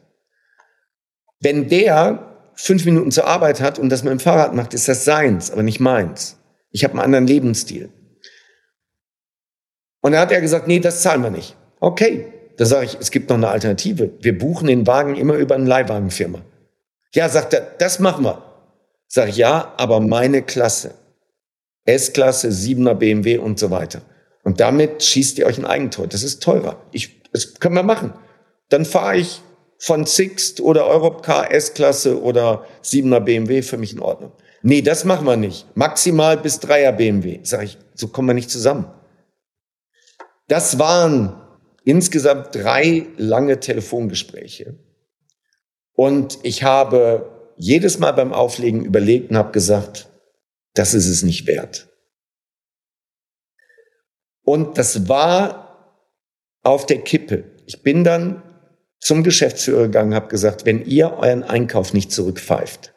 Wenn 1.40 1.70
der 1.70 2.31
fünf 2.54 2.84
Minuten 2.84 3.10
zur 3.10 3.26
Arbeit 3.26 3.60
hat 3.60 3.78
und 3.78 3.88
das 3.88 4.02
mit 4.02 4.10
dem 4.10 4.20
Fahrrad 4.20 4.54
macht, 4.54 4.74
ist 4.74 4.88
das 4.88 5.04
seins, 5.04 5.50
aber 5.50 5.62
nicht 5.62 5.80
meins. 5.80 6.38
Ich 6.70 6.84
habe 6.84 6.94
einen 6.94 7.02
anderen 7.02 7.26
Lebensstil. 7.26 7.90
Und 10.00 10.12
da 10.12 10.20
hat 10.20 10.32
er 10.32 10.40
gesagt, 10.40 10.66
nee, 10.66 10.80
das 10.80 11.02
zahlen 11.02 11.22
wir 11.22 11.30
nicht. 11.30 11.56
Okay, 11.80 12.32
da 12.56 12.66
sage 12.66 12.86
ich, 12.86 12.98
es 13.00 13.10
gibt 13.10 13.28
noch 13.28 13.36
eine 13.36 13.48
Alternative. 13.48 14.10
Wir 14.20 14.36
buchen 14.36 14.66
den 14.66 14.86
Wagen 14.86 15.16
immer 15.16 15.34
über 15.34 15.54
eine 15.54 15.66
Leihwagenfirma. 15.66 16.40
Ja, 17.14 17.28
sagt 17.28 17.54
er, 17.54 17.60
das 17.78 17.98
machen 17.98 18.24
wir. 18.24 18.42
Sag 19.06 19.28
ich, 19.28 19.36
ja, 19.36 19.74
aber 19.76 20.00
meine 20.00 20.42
Klasse. 20.42 20.94
S-Klasse, 21.84 22.48
7er 22.48 22.94
BMW 22.94 23.38
und 23.38 23.58
so 23.58 23.70
weiter. 23.70 24.02
Und 24.44 24.60
damit 24.60 25.02
schießt 25.02 25.38
ihr 25.38 25.46
euch 25.46 25.58
ein 25.58 25.66
Eigentor. 25.66 26.06
Das 26.06 26.22
ist 26.22 26.42
teurer. 26.42 26.80
Ich, 26.92 27.22
das 27.32 27.54
können 27.54 27.74
wir 27.74 27.82
machen. 27.82 28.12
Dann 28.68 28.84
fahre 28.84 29.16
ich 29.16 29.42
von 29.82 30.06
Sixt 30.06 30.60
oder 30.60 30.86
Europcar 30.86 31.50
S-Klasse 31.50 32.22
oder 32.22 32.64
7er 32.84 33.18
BMW 33.18 33.62
für 33.62 33.76
mich 33.76 33.92
in 33.92 33.98
Ordnung. 33.98 34.30
Nee, 34.62 34.80
das 34.80 35.04
machen 35.04 35.26
wir 35.26 35.36
nicht. 35.36 35.66
Maximal 35.76 36.36
bis 36.36 36.60
3er 36.60 36.92
BMW. 36.92 37.40
Sag 37.42 37.64
ich, 37.64 37.78
so 37.92 38.06
kommen 38.06 38.28
wir 38.28 38.34
nicht 38.34 38.48
zusammen. 38.48 38.88
Das 40.46 40.78
waren 40.78 41.34
insgesamt 41.82 42.54
drei 42.54 43.06
lange 43.16 43.58
Telefongespräche. 43.58 44.78
Und 45.94 46.38
ich 46.44 46.62
habe 46.62 47.52
jedes 47.56 47.98
Mal 47.98 48.12
beim 48.12 48.32
Auflegen 48.32 48.84
überlegt 48.84 49.30
und 49.30 49.36
habe 49.36 49.50
gesagt, 49.50 50.08
das 50.74 50.94
ist 50.94 51.08
es 51.08 51.24
nicht 51.24 51.48
wert. 51.48 51.88
Und 54.44 54.78
das 54.78 55.08
war 55.08 56.06
auf 56.62 56.86
der 56.86 57.00
Kippe. 57.00 57.50
Ich 57.66 57.82
bin 57.82 58.04
dann 58.04 58.44
zum 59.02 59.24
Geschäftsführer 59.24 59.82
gegangen, 59.82 60.14
habe 60.14 60.28
gesagt, 60.28 60.64
wenn 60.64 60.86
ihr 60.86 61.12
euren 61.14 61.42
Einkauf 61.42 61.92
nicht 61.92 62.12
zurückpfeift, 62.12 62.94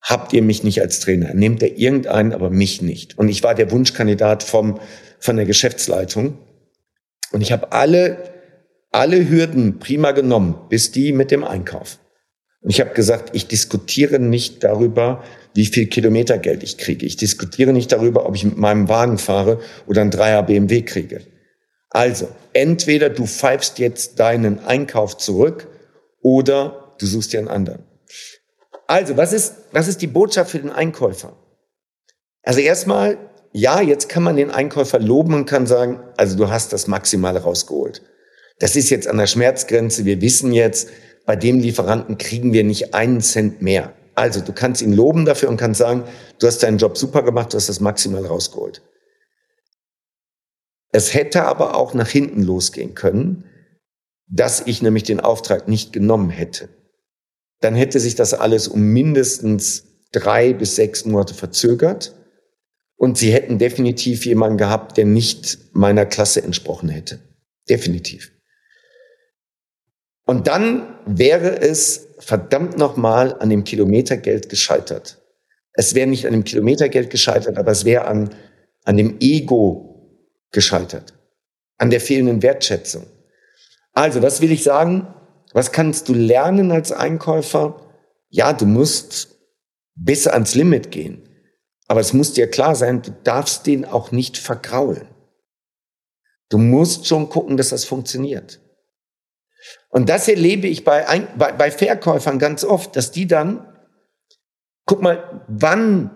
habt 0.00 0.32
ihr 0.32 0.42
mich 0.42 0.62
nicht 0.62 0.80
als 0.80 1.00
Trainer. 1.00 1.34
Nehmt 1.34 1.60
ihr 1.62 1.76
irgendeinen, 1.76 2.32
aber 2.32 2.50
mich 2.50 2.82
nicht. 2.82 3.18
Und 3.18 3.28
ich 3.28 3.42
war 3.42 3.56
der 3.56 3.72
Wunschkandidat 3.72 4.44
vom, 4.44 4.78
von 5.18 5.36
der 5.36 5.44
Geschäftsleitung. 5.44 6.38
Und 7.32 7.40
ich 7.40 7.50
habe 7.50 7.72
alle, 7.72 8.16
alle 8.92 9.28
Hürden 9.28 9.80
prima 9.80 10.12
genommen, 10.12 10.54
bis 10.68 10.92
die 10.92 11.12
mit 11.12 11.32
dem 11.32 11.42
Einkauf. 11.42 11.98
Und 12.60 12.70
ich 12.70 12.80
habe 12.80 12.94
gesagt, 12.94 13.30
ich 13.32 13.48
diskutiere 13.48 14.20
nicht 14.20 14.62
darüber, 14.62 15.24
wie 15.52 15.66
viel 15.66 15.86
Kilometergeld 15.86 16.62
ich 16.62 16.78
kriege. 16.78 17.04
Ich 17.04 17.16
diskutiere 17.16 17.72
nicht 17.72 17.90
darüber, 17.90 18.24
ob 18.24 18.36
ich 18.36 18.44
mit 18.44 18.56
meinem 18.56 18.88
Wagen 18.88 19.18
fahre 19.18 19.60
oder 19.88 20.02
ein 20.02 20.12
Dreier 20.12 20.44
BMW 20.44 20.82
kriege. 20.82 21.22
Also, 21.92 22.28
entweder 22.52 23.10
du 23.10 23.26
pfeifst 23.26 23.78
jetzt 23.78 24.18
deinen 24.18 24.64
Einkauf 24.64 25.18
zurück 25.18 25.68
oder 26.22 26.94
du 26.98 27.06
suchst 27.06 27.32
dir 27.32 27.38
einen 27.38 27.48
anderen. 27.48 27.84
Also, 28.86 29.16
was 29.16 29.32
ist, 29.32 29.54
was 29.72 29.88
ist 29.88 30.02
die 30.02 30.06
Botschaft 30.06 30.50
für 30.50 30.58
den 30.58 30.70
Einkäufer? 30.70 31.36
Also 32.42 32.60
erstmal, 32.60 33.18
ja, 33.52 33.80
jetzt 33.80 34.08
kann 34.08 34.22
man 34.22 34.36
den 34.36 34.50
Einkäufer 34.50 34.98
loben 34.98 35.34
und 35.34 35.46
kann 35.46 35.66
sagen, 35.66 36.00
also 36.16 36.36
du 36.36 36.50
hast 36.50 36.72
das 36.72 36.88
Maximale 36.88 37.40
rausgeholt. 37.40 38.02
Das 38.58 38.76
ist 38.76 38.90
jetzt 38.90 39.06
an 39.06 39.18
der 39.18 39.26
Schmerzgrenze. 39.26 40.04
Wir 40.04 40.20
wissen 40.20 40.52
jetzt, 40.52 40.88
bei 41.24 41.36
dem 41.36 41.60
Lieferanten 41.60 42.18
kriegen 42.18 42.52
wir 42.52 42.64
nicht 42.64 42.94
einen 42.94 43.20
Cent 43.20 43.62
mehr. 43.62 43.92
Also 44.14 44.40
du 44.40 44.52
kannst 44.52 44.82
ihn 44.82 44.92
loben 44.92 45.24
dafür 45.24 45.48
und 45.48 45.56
kannst 45.56 45.78
sagen, 45.78 46.04
du 46.38 46.46
hast 46.46 46.62
deinen 46.62 46.78
Job 46.78 46.98
super 46.98 47.22
gemacht, 47.22 47.52
du 47.52 47.56
hast 47.56 47.68
das 47.68 47.80
Maximale 47.80 48.28
rausgeholt. 48.28 48.82
Es 50.92 51.14
hätte 51.14 51.44
aber 51.44 51.74
auch 51.74 51.94
nach 51.94 52.08
hinten 52.08 52.42
losgehen 52.42 52.94
können, 52.94 53.44
dass 54.28 54.62
ich 54.66 54.82
nämlich 54.82 55.02
den 55.02 55.20
Auftrag 55.20 55.68
nicht 55.68 55.92
genommen 55.92 56.30
hätte 56.30 56.68
dann 57.62 57.74
hätte 57.74 58.00
sich 58.00 58.14
das 58.14 58.34
alles 58.34 58.68
um 58.68 58.82
mindestens 58.82 59.84
drei 60.10 60.52
bis 60.52 60.76
sechs 60.76 61.04
Monate 61.04 61.32
verzögert. 61.32 62.14
Und 62.96 63.18
sie 63.18 63.32
hätten 63.32 63.58
definitiv 63.58 64.26
jemanden 64.26 64.58
gehabt, 64.58 64.96
der 64.96 65.06
nicht 65.06 65.58
meiner 65.72 66.06
Klasse 66.06 66.42
entsprochen 66.42 66.88
hätte. 66.88 67.20
Definitiv. 67.68 68.32
Und 70.24 70.46
dann 70.46 70.98
wäre 71.06 71.60
es 71.60 72.08
verdammt 72.18 72.78
nochmal 72.78 73.34
an 73.40 73.50
dem 73.50 73.64
Kilometergeld 73.64 74.48
gescheitert. 74.48 75.20
Es 75.72 75.94
wäre 75.94 76.06
nicht 76.06 76.26
an 76.26 76.32
dem 76.32 76.44
Kilometergeld 76.44 77.10
gescheitert, 77.10 77.58
aber 77.58 77.72
es 77.72 77.84
wäre 77.84 78.04
an, 78.04 78.30
an 78.84 78.96
dem 78.96 79.16
Ego 79.20 79.91
gescheitert. 80.52 81.14
An 81.78 81.90
der 81.90 82.00
fehlenden 82.00 82.42
Wertschätzung. 82.42 83.06
Also, 83.92 84.22
was 84.22 84.40
will 84.40 84.52
ich 84.52 84.62
sagen? 84.62 85.12
Was 85.52 85.72
kannst 85.72 86.08
du 86.08 86.14
lernen 86.14 86.70
als 86.70 86.92
Einkäufer? 86.92 87.80
Ja, 88.28 88.52
du 88.52 88.64
musst 88.64 89.36
bis 89.94 90.26
ans 90.26 90.54
Limit 90.54 90.90
gehen. 90.90 91.28
Aber 91.88 92.00
es 92.00 92.12
muss 92.12 92.32
dir 92.32 92.48
klar 92.48 92.74
sein, 92.74 93.02
du 93.02 93.10
darfst 93.24 93.66
den 93.66 93.84
auch 93.84 94.12
nicht 94.12 94.38
vergraulen. 94.38 95.08
Du 96.48 96.58
musst 96.58 97.06
schon 97.06 97.28
gucken, 97.28 97.56
dass 97.56 97.70
das 97.70 97.84
funktioniert. 97.84 98.60
Und 99.90 100.08
das 100.08 100.28
erlebe 100.28 100.66
ich 100.66 100.84
bei, 100.84 101.06
Ein 101.06 101.28
bei, 101.36 101.52
bei 101.52 101.70
Verkäufern 101.70 102.38
ganz 102.38 102.64
oft, 102.64 102.96
dass 102.96 103.10
die 103.10 103.26
dann, 103.26 103.66
guck 104.86 105.02
mal, 105.02 105.44
wann 105.48 106.10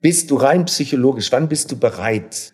bist 0.00 0.30
du 0.30 0.36
rein 0.36 0.64
psychologisch, 0.64 1.30
wann 1.30 1.48
bist 1.48 1.70
du 1.70 1.78
bereit, 1.78 2.51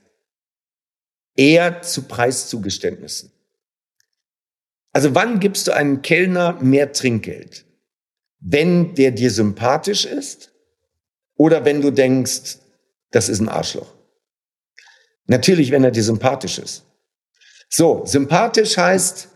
eher 1.38 1.80
zu 1.83 2.02
Preiszugeständnissen? 2.02 3.33
Also 4.92 5.14
wann 5.14 5.40
gibst 5.40 5.68
du 5.68 5.73
einem 5.73 6.02
Kellner 6.02 6.54
mehr 6.61 6.92
Trinkgeld? 6.92 7.64
Wenn 8.40 8.95
der 8.95 9.12
dir 9.12 9.30
sympathisch 9.30 10.04
ist 10.04 10.52
oder 11.37 11.64
wenn 11.64 11.80
du 11.80 11.90
denkst, 11.90 12.59
das 13.11 13.28
ist 13.28 13.40
ein 13.40 13.49
Arschloch? 13.49 13.95
Natürlich, 15.26 15.71
wenn 15.71 15.85
er 15.85 15.90
dir 15.90 16.02
sympathisch 16.02 16.59
ist. 16.59 16.85
So, 17.68 18.04
sympathisch 18.07 18.76
heißt, 18.76 19.28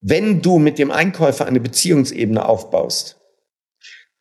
wenn 0.00 0.42
du 0.42 0.58
mit 0.58 0.78
dem 0.78 0.90
Einkäufer 0.90 1.46
eine 1.46 1.60
Beziehungsebene 1.60 2.44
aufbaust, 2.44 3.18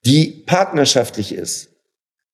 die 0.06 0.44
partnerschaftlich 0.46 1.34
ist, 1.34 1.71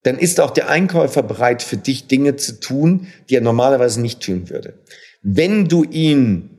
dann 0.04 0.18
ist 0.18 0.40
auch 0.40 0.52
der 0.52 0.70
Einkäufer 0.70 1.24
bereit, 1.24 1.64
für 1.64 1.78
dich 1.78 2.08
Dinge 2.08 2.36
zu 2.36 2.60
tun, 2.60 3.08
die 3.30 3.36
er 3.36 3.42
normalerweise 3.42 4.02
nicht 4.02 4.22
tun 4.22 4.50
würde. 4.50 4.74
Wenn 5.22 5.68
du 5.68 5.84
ihn 5.84 6.58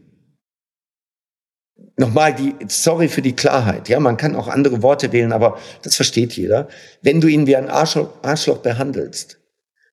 nochmal 1.97 2.35
die, 2.35 2.55
sorry 2.69 3.09
für 3.09 3.23
die 3.23 3.35
Klarheit, 3.35 3.89
ja, 3.89 4.01
man 4.01 4.17
kann 4.17 4.37
auch 4.37 4.49
andere 4.49 4.83
Worte 4.83 5.13
wählen, 5.13 5.33
aber 5.33 5.59
das 5.83 5.97
versteht 5.97 6.35
jeder. 6.35 6.69
Wenn 7.03 7.21
du 7.21 7.29
ihn 7.29 7.47
wie 7.47 7.57
ein 7.57 7.69
Arschloch, 7.69 8.11
Arschloch 8.23 8.59
behandelst, 8.59 9.39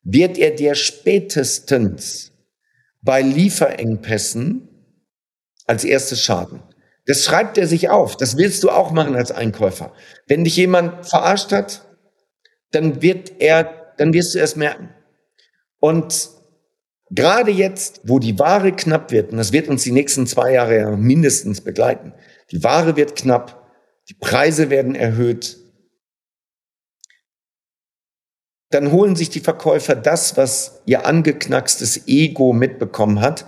wird 0.03 0.37
er 0.37 0.51
dir 0.51 0.75
spätestens 0.75 2.31
bei 3.01 3.21
Lieferengpässen 3.21 4.67
als 5.65 5.83
erstes 5.83 6.21
schaden. 6.21 6.61
Das 7.07 7.23
schreibt 7.23 7.57
er 7.57 7.67
sich 7.67 7.89
auf. 7.89 8.17
Das 8.17 8.37
willst 8.37 8.63
du 8.63 8.69
auch 8.69 8.91
machen 8.91 9.15
als 9.15 9.31
Einkäufer. 9.31 9.93
Wenn 10.27 10.43
dich 10.43 10.55
jemand 10.55 11.07
verarscht 11.07 11.51
hat, 11.51 11.85
dann 12.75 13.01
wird 13.01 13.33
er, 13.39 13.93
dann 13.97 14.13
wirst 14.13 14.35
du 14.35 14.39
es 14.39 14.55
merken. 14.55 14.89
Und 15.79 16.35
Gerade 17.11 17.51
jetzt, 17.51 18.01
wo 18.03 18.17
die 18.19 18.39
Ware 18.39 18.71
knapp 18.71 19.11
wird, 19.11 19.31
und 19.31 19.37
das 19.37 19.51
wird 19.53 19.67
uns 19.67 19.83
die 19.83 19.91
nächsten 19.91 20.25
zwei 20.25 20.53
Jahre 20.53 20.77
ja 20.77 20.91
mindestens 20.95 21.61
begleiten, 21.61 22.13
die 22.51 22.63
Ware 22.63 22.95
wird 22.95 23.15
knapp, 23.15 23.71
die 24.09 24.15
Preise 24.15 24.69
werden 24.69 24.95
erhöht, 24.95 25.57
dann 28.71 28.91
holen 28.91 29.15
sich 29.15 29.29
die 29.29 29.39
Verkäufer 29.39 29.95
das, 29.95 30.35
was 30.35 30.81
ihr 30.85 31.05
angeknackstes 31.05 32.07
Ego 32.07 32.53
mitbekommen 32.53 33.21
hat, 33.21 33.45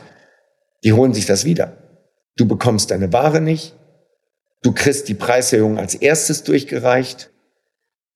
die 0.84 0.94
holen 0.94 1.14
sich 1.14 1.26
das 1.26 1.44
wieder. 1.44 1.78
Du 2.38 2.48
bekommst 2.48 2.92
deine 2.92 3.12
Ware 3.12 3.42
nicht, 3.42 3.76
du 4.62 4.72
kriegst 4.72 5.10
die 5.10 5.16
Preiserhöhung 5.16 5.80
als 5.80 5.96
erstes 5.96 6.44
durchgereicht, 6.44 7.32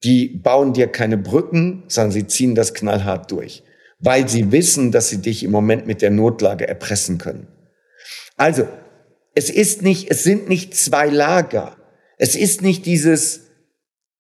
die 0.03 0.27
bauen 0.27 0.73
dir 0.73 0.87
keine 0.87 1.17
Brücken, 1.17 1.83
sondern 1.87 2.11
sie 2.11 2.27
ziehen 2.27 2.55
das 2.55 2.73
knallhart 2.73 3.31
durch 3.31 3.63
weil 4.01 4.27
sie 4.27 4.51
wissen, 4.51 4.91
dass 4.91 5.09
sie 5.09 5.21
dich 5.21 5.43
im 5.43 5.51
Moment 5.51 5.85
mit 5.85 6.01
der 6.01 6.09
Notlage 6.09 6.67
erpressen 6.67 7.19
können. 7.19 7.47
Also, 8.35 8.67
es 9.35 9.49
ist 9.49 9.83
nicht, 9.83 10.09
es 10.09 10.23
sind 10.23 10.49
nicht 10.49 10.75
zwei 10.75 11.07
Lager. 11.07 11.77
Es 12.17 12.35
ist 12.35 12.61
nicht 12.61 12.85
dieses, 12.85 13.47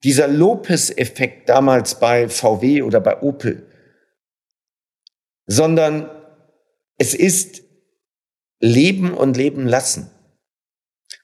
dieser 0.03 0.27
Lopez-Effekt 0.27 1.49
damals 1.49 1.99
bei 1.99 2.29
VW 2.29 2.83
oder 2.83 3.01
bei 3.01 3.21
Opel, 3.21 3.67
sondern 5.47 6.09
es 6.97 7.13
ist 7.13 7.63
Leben 8.59 9.13
und 9.13 9.35
Leben 9.35 9.67
lassen. 9.67 10.11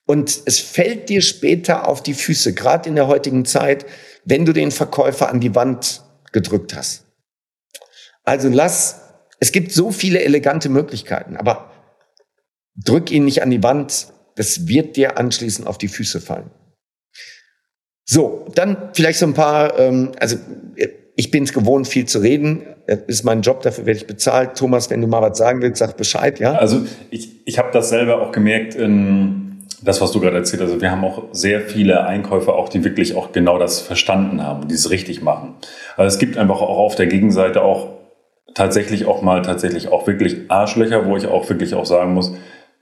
Und 0.06 0.42
es 0.46 0.60
fällt 0.60 1.10
dir 1.10 1.22
später 1.22 1.88
auf 1.88 2.02
die 2.02 2.14
Füße, 2.14 2.54
gerade 2.54 2.90
in 2.90 2.96
der 2.96 3.08
heutigen 3.08 3.46
Zeit, 3.46 3.86
wenn 4.28 4.46
du 4.46 4.52
den 4.52 4.72
Verkäufer 4.72 5.30
an 5.30 5.40
die 5.40 5.56
Wand 5.56 6.04
gedrückt 6.34 6.76
hast. 6.76 7.06
Also 8.24 8.50
lass, 8.50 9.00
es 9.40 9.54
gibt 9.54 9.72
so 9.72 9.92
viele 9.92 10.22
elegante 10.22 10.68
Möglichkeiten, 10.68 11.38
aber 11.38 11.72
drück 12.76 13.10
ihn 13.10 13.24
nicht 13.24 13.42
an 13.42 13.50
die 13.50 13.64
Wand, 13.64 14.08
das 14.36 14.68
wird 14.68 14.98
dir 14.98 15.18
anschließend 15.18 15.66
auf 15.66 15.78
die 15.78 15.88
Füße 15.88 16.20
fallen. 16.20 16.52
So, 18.04 18.46
dann 18.54 18.90
vielleicht 18.94 19.20
so 19.20 19.26
ein 19.26 19.34
paar, 19.34 19.80
ähm, 19.80 20.12
also 20.20 20.38
ich 21.16 21.32
bin 21.32 21.44
es 21.44 21.54
gewohnt, 21.54 21.88
viel 21.88 22.06
zu 22.06 22.20
reden. 22.20 22.64
Das 22.86 23.00
ist 23.08 23.24
mein 23.24 23.42
Job, 23.42 23.62
dafür 23.62 23.86
werde 23.86 23.98
ich 24.00 24.08
bezahlt. 24.08 24.58
Thomas, 24.58 24.90
wenn 24.90 25.02
du 25.02 25.08
mal 25.08 25.22
was 25.22 25.38
sagen 25.38 25.62
willst, 25.62 25.80
sag 25.80 25.96
Bescheid, 25.98 26.40
ja? 26.40 26.54
Also 26.54 26.86
ich, 27.10 27.48
ich 27.48 27.58
habe 27.58 27.70
das 27.72 27.90
selber 27.90 28.22
auch 28.22 28.32
gemerkt 28.32 28.76
in 28.76 29.47
das, 29.82 30.02
was 30.02 30.12
du 30.12 30.20
gerade 30.20 30.38
erzählt 30.38 30.62
hast. 30.62 30.70
Also 30.70 30.82
wir 30.82 30.92
haben 30.92 31.04
auch 31.04 31.26
sehr 31.32 31.62
viele 31.62 32.06
Einkäufer, 32.06 32.56
auch 32.56 32.70
die 32.70 32.84
wirklich 32.84 33.16
auch 33.16 33.32
genau 33.32 33.58
das 33.60 33.80
verstanden 33.80 34.44
haben, 34.44 34.68
die 34.68 34.76
es 34.76 34.90
richtig 34.90 35.22
machen. 35.22 35.56
Also 35.96 36.08
es 36.08 36.20
gibt 36.20 36.38
einfach 36.38 36.62
auch 36.62 36.78
auf 36.78 36.96
der 36.96 37.08
Gegenseite 37.08 37.62
auch 37.62 37.98
tatsächlich 38.56 39.06
auch 39.06 39.22
mal 39.22 39.44
tatsächlich 39.44 39.90
auch 39.90 40.08
wirklich 40.08 40.50
Arschlöcher, 40.50 41.06
wo 41.06 41.16
ich 41.16 41.28
auch 41.28 41.48
wirklich 41.50 41.76
auch 41.76 41.86
sagen 41.86 42.14
muss, 42.14 42.34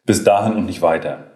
bis 0.05 0.23
dahin 0.23 0.53
und 0.55 0.65
nicht 0.65 0.81
weiter. 0.81 1.31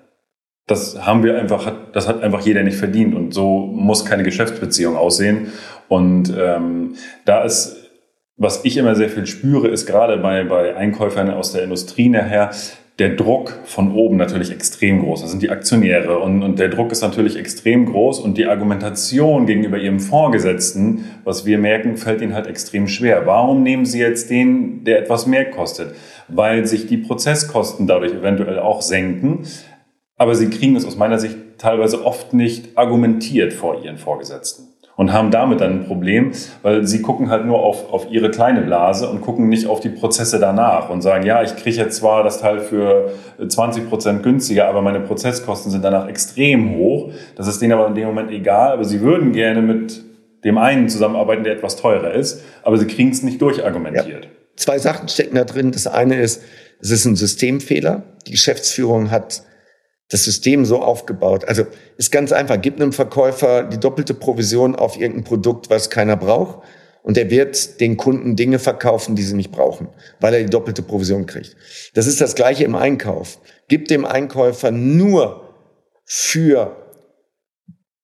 Das 0.65 1.05
haben 1.05 1.23
wir 1.23 1.37
einfach, 1.37 1.71
das 1.93 2.07
hat 2.07 2.21
einfach 2.21 2.41
jeder 2.41 2.63
nicht 2.63 2.77
verdient 2.77 3.15
und 3.15 3.33
so 3.33 3.65
muss 3.65 4.05
keine 4.05 4.23
Geschäftsbeziehung 4.23 4.95
aussehen. 4.95 5.51
Und 5.87 6.33
ähm, 6.37 6.93
da 7.25 7.43
ist, 7.43 7.89
was 8.37 8.63
ich 8.63 8.77
immer 8.77 8.95
sehr 8.95 9.09
viel 9.09 9.25
spüre, 9.25 9.67
ist 9.67 9.87
gerade 9.87 10.17
bei, 10.17 10.43
bei 10.43 10.75
Einkäufern 10.75 11.31
aus 11.31 11.51
der 11.51 11.63
Industrie 11.63 12.07
nachher, 12.07 12.51
der 12.99 13.15
Druck 13.15 13.61
von 13.63 13.93
oben 13.93 14.17
natürlich 14.17 14.51
extrem 14.51 15.01
groß. 15.01 15.21
Das 15.21 15.31
sind 15.31 15.41
die 15.41 15.49
Aktionäre 15.49 16.19
und, 16.19 16.43
und 16.43 16.59
der 16.59 16.67
Druck 16.67 16.91
ist 16.91 17.01
natürlich 17.01 17.37
extrem 17.37 17.85
groß 17.85 18.19
und 18.19 18.37
die 18.37 18.45
Argumentation 18.45 19.45
gegenüber 19.45 19.77
ihrem 19.77 20.01
Vorgesetzten, 20.01 21.05
was 21.23 21.45
wir 21.45 21.57
merken, 21.57 21.95
fällt 21.95 22.21
ihnen 22.21 22.33
halt 22.33 22.47
extrem 22.47 22.87
schwer. 22.87 23.25
Warum 23.25 23.63
nehmen 23.63 23.85
sie 23.85 23.99
jetzt 23.99 24.29
den, 24.29 24.83
der 24.83 24.99
etwas 24.99 25.25
mehr 25.27 25.49
kostet? 25.49 25.95
Weil 26.27 26.65
sich 26.65 26.87
die 26.87 26.97
Prozesskosten 26.97 27.87
dadurch 27.87 28.13
eventuell 28.13 28.59
auch 28.59 28.81
senken. 28.81 29.43
Aber 30.17 30.35
sie 30.35 30.49
kriegen 30.49 30.75
es 30.75 30.85
aus 30.85 30.97
meiner 30.97 31.19
Sicht 31.19 31.37
teilweise 31.57 32.05
oft 32.05 32.33
nicht 32.33 32.77
argumentiert 32.77 33.53
vor 33.53 33.83
ihren 33.83 33.97
Vorgesetzten 33.97 34.68
und 34.99 35.13
haben 35.13 35.31
damit 35.31 35.61
dann 35.61 35.79
ein 35.79 35.85
Problem, 35.85 36.33
weil 36.61 36.85
sie 36.85 37.01
gucken 37.01 37.29
halt 37.29 37.45
nur 37.45 37.59
auf, 37.59 37.89
auf 37.93 38.11
ihre 38.11 38.29
kleine 38.31 38.59
Blase 38.59 39.09
und 39.09 39.21
gucken 39.21 39.47
nicht 39.47 39.65
auf 39.65 39.79
die 39.79 39.87
Prozesse 39.87 40.39
danach 40.39 40.89
und 40.89 41.01
sagen, 41.01 41.25
ja, 41.25 41.41
ich 41.41 41.55
kriege 41.55 41.77
jetzt 41.77 41.95
zwar 41.95 42.21
das 42.21 42.41
Teil 42.41 42.59
für 42.59 43.13
20 43.47 43.87
Prozent 43.87 44.23
günstiger, 44.23 44.67
aber 44.67 44.81
meine 44.81 44.99
Prozesskosten 44.99 45.71
sind 45.71 45.85
danach 45.85 46.09
extrem 46.09 46.75
hoch. 46.75 47.13
Das 47.37 47.47
ist 47.47 47.61
denen 47.61 47.71
aber 47.71 47.87
in 47.87 47.95
dem 47.95 48.07
Moment 48.07 48.29
egal, 48.29 48.73
aber 48.73 48.83
sie 48.83 48.99
würden 48.99 49.31
gerne 49.31 49.61
mit 49.61 50.03
dem 50.43 50.57
einen 50.57 50.89
zusammenarbeiten, 50.89 51.45
der 51.45 51.53
etwas 51.53 51.77
teurer 51.77 52.13
ist, 52.13 52.43
aber 52.63 52.77
sie 52.77 52.87
kriegen 52.87 53.11
es 53.11 53.23
nicht 53.23 53.41
durchargumentiert. 53.41 54.25
Ja. 54.25 54.29
Zwei 54.57 54.79
Sachen 54.79 55.07
stecken 55.07 55.35
da 55.35 55.45
drin. 55.45 55.71
Das 55.71 55.87
eine 55.87 56.19
ist, 56.19 56.43
es 56.81 56.91
ist 56.91 57.05
ein 57.05 57.15
Systemfehler. 57.15 58.03
Die 58.27 58.31
Geschäftsführung 58.31 59.11
hat 59.11 59.43
das 60.09 60.23
System 60.23 60.65
so 60.65 60.81
aufgebaut. 60.81 61.45
Also 61.45 61.65
ist 61.97 62.11
ganz 62.11 62.31
einfach. 62.31 62.59
Gib 62.59 62.75
einem 62.75 62.93
Verkäufer 62.93 63.63
die 63.63 63.79
doppelte 63.79 64.13
Provision 64.13 64.75
auf 64.75 64.99
irgendein 64.99 65.23
Produkt, 65.23 65.69
was 65.69 65.89
keiner 65.89 66.17
braucht. 66.17 66.63
Und 67.01 67.17
er 67.17 67.29
wird 67.29 67.79
den 67.79 67.95
Kunden 67.95 68.35
Dinge 68.35 68.59
verkaufen, 68.59 69.15
die 69.15 69.23
sie 69.23 69.35
nicht 69.35 69.51
brauchen, 69.51 69.87
weil 70.19 70.33
er 70.33 70.43
die 70.43 70.49
doppelte 70.49 70.81
Provision 70.81 71.25
kriegt. 71.25 71.55
Das 71.93 72.07
ist 72.07 72.19
das 72.19 72.35
Gleiche 72.35 72.65
im 72.65 72.75
Einkauf. 72.75 73.39
Gib 73.67 73.87
dem 73.87 74.03
Einkäufer 74.03 74.71
nur 74.71 75.55
für 76.05 76.75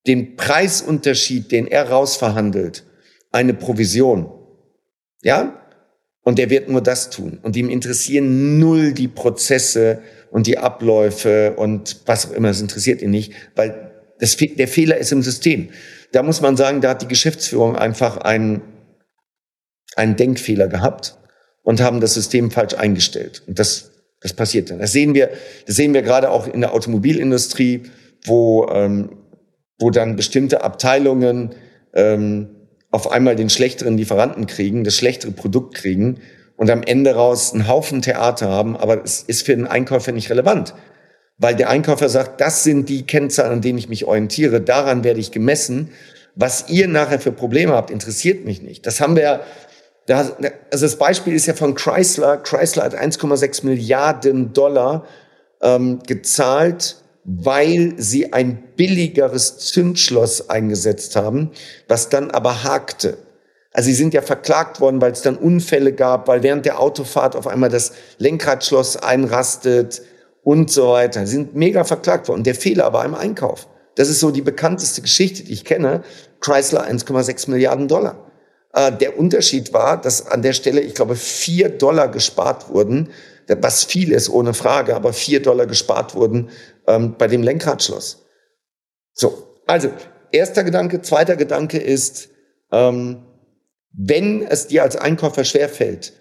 den 0.08 0.36
Preisunterschied, 0.36 1.52
den 1.52 1.68
er 1.68 1.90
rausverhandelt, 1.90 2.86
eine 3.32 3.54
Provision. 3.54 4.32
Ja? 5.24 5.62
Und 6.22 6.40
er 6.40 6.50
wird 6.50 6.70
nur 6.70 6.82
das 6.82 7.10
tun. 7.10 7.40
Und 7.42 7.56
ihm 7.56 7.70
interessieren 7.70 8.60
null 8.60 8.94
die 8.94 9.08
Prozesse, 9.08 10.02
und 10.36 10.48
die 10.48 10.58
Abläufe 10.58 11.54
und 11.54 12.02
was 12.08 12.26
auch 12.26 12.34
immer, 12.34 12.50
das 12.50 12.60
interessiert 12.60 13.02
ihn 13.02 13.10
nicht, 13.10 13.32
weil 13.56 13.94
das, 14.20 14.36
der 14.36 14.68
Fehler 14.68 14.98
ist 14.98 15.14
im 15.14 15.22
System. 15.22 15.70
Da 16.12 16.24
muss 16.24 16.42
man 16.42 16.58
sagen, 16.58 16.82
da 16.82 16.90
hat 16.90 17.02
die 17.02 17.08
Geschäftsführung 17.08 17.78
einfach 17.78 18.18
einen, 18.18 18.62
einen 19.96 20.18
Denkfehler 20.18 20.68
gehabt 20.68 21.18
und 21.64 21.80
haben 21.80 22.02
das 22.02 22.16
System 22.16 22.52
falsch 22.52 22.74
eingestellt. 22.74 23.44
Und 23.48 23.60
das, 23.60 23.92
das 24.20 24.34
passiert 24.34 24.72
dann. 24.72 24.80
Das 24.80 24.92
sehen 24.92 25.14
wir, 25.14 25.30
das 25.68 25.78
sehen 25.78 25.94
wir 25.94 26.02
gerade 26.02 26.30
auch 26.30 26.48
in 26.48 26.60
der 26.60 26.74
Automobilindustrie, 26.74 27.84
wo, 28.26 28.68
ähm, 28.74 29.16
wo 29.80 29.90
dann 29.90 30.18
bestimmte 30.18 30.66
Abteilungen 30.66 31.56
ähm, 31.94 32.50
auf 32.92 33.10
einmal 33.10 33.38
den 33.38 33.50
schlechteren 33.50 33.98
Lieferanten 33.98 34.48
kriegen, 34.48 34.84
das 34.84 34.98
schlechtere 34.98 35.32
Produkt 35.32 35.76
kriegen 35.76 36.20
und 36.58 36.70
am 36.70 36.84
Ende 36.84 37.16
raus 37.16 37.54
einen 37.54 37.68
Haufen 37.68 38.02
Theater 38.02 38.50
haben, 38.50 38.76
aber 38.78 39.04
es 39.04 39.22
ist 39.24 39.46
für 39.46 39.56
den 39.56 39.68
Einkäufer 39.68 40.12
nicht 40.12 40.30
relevant. 40.30 40.74
Weil 41.38 41.56
der 41.56 41.70
Einkäufer 41.70 42.08
sagt, 42.08 42.40
das 42.40 42.64
sind 42.64 42.88
die 42.88 43.06
Kennzahlen, 43.06 43.52
an 43.52 43.62
denen 43.62 43.78
ich 43.78 43.90
mich 43.90 44.06
orientiere, 44.06 44.62
daran 44.62 45.04
werde 45.04 45.20
ich 45.20 45.32
gemessen. 45.32 45.92
Was 46.36 46.70
ihr 46.70 46.88
nachher 46.88 47.20
für 47.20 47.32
Probleme 47.32 47.74
habt, 47.74 47.92
interessiert 47.92 48.46
mich 48.46 48.62
nicht. 48.62 48.86
Das 48.86 49.02
haben 49.02 49.16
wir 49.16 49.42
also 50.08 50.36
das 50.70 50.98
Beispiel 50.98 51.34
ist 51.34 51.48
ja 51.48 51.54
von 51.54 51.74
Chrysler. 51.74 52.38
Chrysler 52.38 52.84
hat 52.84 52.96
1,6 52.96 53.66
Milliarden 53.66 54.54
Dollar 54.54 55.06
ähm, 55.62 56.00
gezahlt, 56.06 56.98
weil 57.24 57.94
sie 57.98 58.32
ein 58.34 58.62
billigeres 58.76 59.58
Zündschloss 59.58 60.50
eingesetzt 60.50 61.16
haben, 61.16 61.52
was 61.88 62.10
dann 62.10 62.30
aber 62.32 62.64
hakte. 62.64 63.18
Also 63.76 63.88
sie 63.88 63.94
sind 63.94 64.14
ja 64.14 64.22
verklagt 64.22 64.80
worden, 64.80 65.02
weil 65.02 65.12
es 65.12 65.22
dann 65.22 65.36
Unfälle 65.36 65.92
gab, 65.92 66.30
weil 66.30 66.44
während 66.44 66.66
der 66.66 66.80
Autofahrt 66.80 67.36
auf 67.36 67.46
einmal 67.46 67.70
das 67.70 67.92
Lenkradschloss 68.20 68.96
einrastet 68.96 70.02
und 70.44 70.72
so 70.72 70.92
weiter. 70.92 71.28
Sie 71.28 71.34
sind 71.34 71.56
mega 71.56 71.84
verklagt 71.84 72.30
worden. 72.30 72.46
Der 72.46 72.56
Fehler 72.56 72.94
war 72.94 73.04
im 73.04 73.14
Einkauf. 73.14 73.68
Das 73.96 74.08
ist 74.08 74.22
so 74.22 74.32
die 74.32 74.42
bekannteste 74.42 75.02
Geschichte, 75.02 75.44
die 75.44 75.52
ich 75.52 75.66
kenne. 75.66 76.04
Chrysler 76.40 76.88
1,6 76.88 77.50
Milliarden 77.52 77.90
Dollar. 77.90 78.32
Äh, 78.72 78.94
der 78.94 79.20
Unterschied 79.20 79.74
war, 79.74 80.00
dass 80.00 80.26
an 80.26 80.42
der 80.42 80.54
Stelle, 80.54 80.80
ich 80.80 80.94
glaube, 80.94 81.18
vier 81.18 81.68
Dollar 81.68 82.08
gespart 82.08 82.70
wurden, 82.70 83.10
was 83.60 83.84
viel 83.84 84.14
ist, 84.14 84.30
ohne 84.30 84.54
Frage, 84.54 84.96
aber 84.96 85.12
vier 85.12 85.42
Dollar 85.42 85.66
gespart 85.66 86.16
wurden 86.16 86.50
ähm, 86.88 87.16
bei 87.18 87.28
dem 87.28 87.44
Lenkradschloss. 87.44 88.26
So, 89.12 89.60
also 89.68 89.90
erster 90.32 90.64
Gedanke. 90.64 91.02
Zweiter 91.02 91.36
Gedanke 91.36 91.78
ist, 91.78 92.30
ähm, 92.72 93.25
wenn 93.98 94.44
es 94.44 94.68
dir 94.68 94.84
als 94.84 94.96
Einkäufer 94.96 95.44
schwerfällt, 95.44 96.14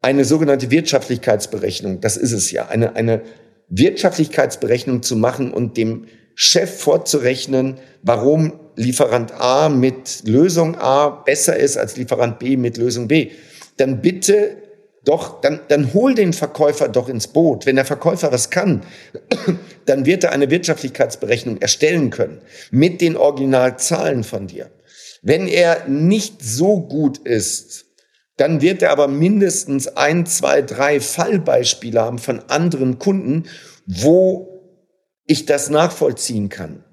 eine 0.00 0.24
sogenannte 0.24 0.70
Wirtschaftlichkeitsberechnung, 0.70 2.00
das 2.00 2.16
ist 2.16 2.32
es 2.32 2.50
ja, 2.50 2.68
eine, 2.68 2.96
eine 2.96 3.22
Wirtschaftlichkeitsberechnung 3.68 5.02
zu 5.02 5.16
machen 5.16 5.52
und 5.52 5.76
dem 5.76 6.06
Chef 6.34 6.80
vorzurechnen, 6.80 7.78
warum 8.02 8.58
Lieferant 8.74 9.32
A 9.32 9.68
mit 9.68 10.22
Lösung 10.24 10.76
A 10.76 11.10
besser 11.10 11.56
ist 11.56 11.76
als 11.76 11.96
Lieferant 11.96 12.38
B 12.38 12.56
mit 12.56 12.78
Lösung 12.78 13.06
B, 13.06 13.30
dann 13.76 14.00
bitte 14.00 14.56
doch, 15.04 15.40
dann, 15.40 15.60
dann 15.68 15.94
hol 15.94 16.14
den 16.14 16.32
Verkäufer 16.32 16.88
doch 16.88 17.08
ins 17.08 17.26
Boot. 17.26 17.66
Wenn 17.66 17.76
der 17.76 17.84
Verkäufer 17.84 18.30
was 18.32 18.50
kann, 18.50 18.82
dann 19.86 20.06
wird 20.06 20.24
er 20.24 20.32
eine 20.32 20.50
Wirtschaftlichkeitsberechnung 20.50 21.60
erstellen 21.60 22.10
können 22.10 22.40
mit 22.70 23.00
den 23.00 23.16
Originalzahlen 23.16 24.22
von 24.24 24.46
dir. 24.46 24.70
Wenn 25.22 25.46
er 25.46 25.88
nicht 25.88 26.42
so 26.42 26.80
gut 26.80 27.18
ist, 27.18 27.86
dann 28.36 28.60
wird 28.60 28.82
er 28.82 28.90
aber 28.90 29.08
mindestens 29.08 29.86
ein, 29.86 30.26
zwei, 30.26 30.62
drei 30.62 31.00
Fallbeispiele 31.00 32.00
haben 32.00 32.18
von 32.18 32.40
anderen 32.48 32.98
Kunden, 32.98 33.44
wo 33.86 34.52
ich 35.26 35.46
das 35.46 35.70
nachvollziehen 35.70 36.48
kann. 36.48 36.84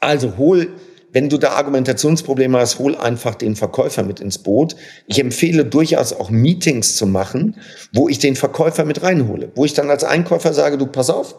Also 0.00 0.36
hol, 0.36 0.68
wenn 1.12 1.28
du 1.28 1.38
da 1.38 1.52
Argumentationsprobleme 1.52 2.58
hast, 2.58 2.80
hol 2.80 2.96
einfach 2.96 3.36
den 3.36 3.54
Verkäufer 3.54 4.02
mit 4.02 4.18
ins 4.18 4.38
Boot. 4.38 4.74
Ich 5.06 5.20
empfehle 5.20 5.64
durchaus 5.64 6.12
auch 6.12 6.30
Meetings 6.30 6.96
zu 6.96 7.06
machen, 7.06 7.56
wo 7.92 8.08
ich 8.08 8.18
den 8.18 8.34
Verkäufer 8.36 8.84
mit 8.84 9.02
reinhole, 9.02 9.52
wo 9.54 9.64
ich 9.64 9.74
dann 9.74 9.90
als 9.90 10.02
Einkäufer 10.02 10.52
sage, 10.52 10.76
du 10.76 10.86
pass 10.86 11.08
auf, 11.08 11.36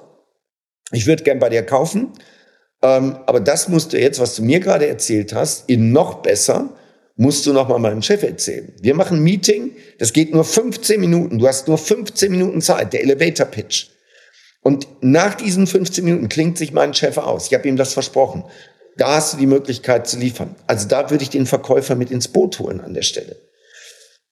ich 0.92 1.08
würde 1.08 1.24
gern 1.24 1.40
bei 1.40 1.50
dir 1.50 1.64
kaufen, 1.64 2.14
ähm, 2.82 3.18
aber 3.26 3.40
das 3.40 3.68
musst 3.68 3.94
du 3.94 4.00
jetzt, 4.00 4.20
was 4.20 4.36
du 4.36 4.44
mir 4.44 4.60
gerade 4.60 4.88
erzählt 4.88 5.34
hast, 5.34 5.70
in 5.70 5.92
noch 5.92 6.22
besser, 6.22 6.70
musst 7.16 7.46
du 7.46 7.52
noch 7.52 7.68
mal 7.68 7.80
meinem 7.80 8.02
Chef 8.02 8.24
erzählen. 8.24 8.72
Wir 8.82 8.96
machen 8.96 9.18
ein 9.18 9.24
Meeting, 9.24 9.72
das 9.98 10.14
geht 10.14 10.34
nur 10.34 10.46
15 10.46 11.00
Minuten. 11.00 11.40
Du 11.40 11.48
hast 11.48 11.68
nur 11.68 11.78
15 11.78 12.32
Minuten 12.32 12.62
Zeit, 12.62 12.94
der 12.94 13.04
Elevator 13.04 13.46
Pitch. 13.46 13.88
Und 14.62 14.88
nach 15.02 15.36
diesen 15.36 15.68
15 15.68 16.04
Minuten 16.04 16.30
klingt 16.30 16.58
sich 16.58 16.72
mein 16.72 16.94
Chef 16.94 17.18
aus. 17.18 17.48
Ich 17.48 17.54
habe 17.54 17.68
ihm 17.68 17.76
das 17.76 17.94
versprochen. 17.94 18.46
Da 18.98 19.16
hast 19.16 19.34
du 19.34 19.38
die 19.38 19.48
Möglichkeit 19.48 20.08
zu 20.08 20.18
liefern. 20.18 20.56
Also 20.68 20.88
da 20.88 21.10
würde 21.10 21.24
ich 21.24 21.30
den 21.30 21.46
Verkäufer 21.46 21.96
mit 21.96 22.12
ins 22.12 22.30
Boot 22.30 22.60
holen 22.60 22.82
an 22.82 22.94
der 22.94 23.02
Stelle. 23.02 23.36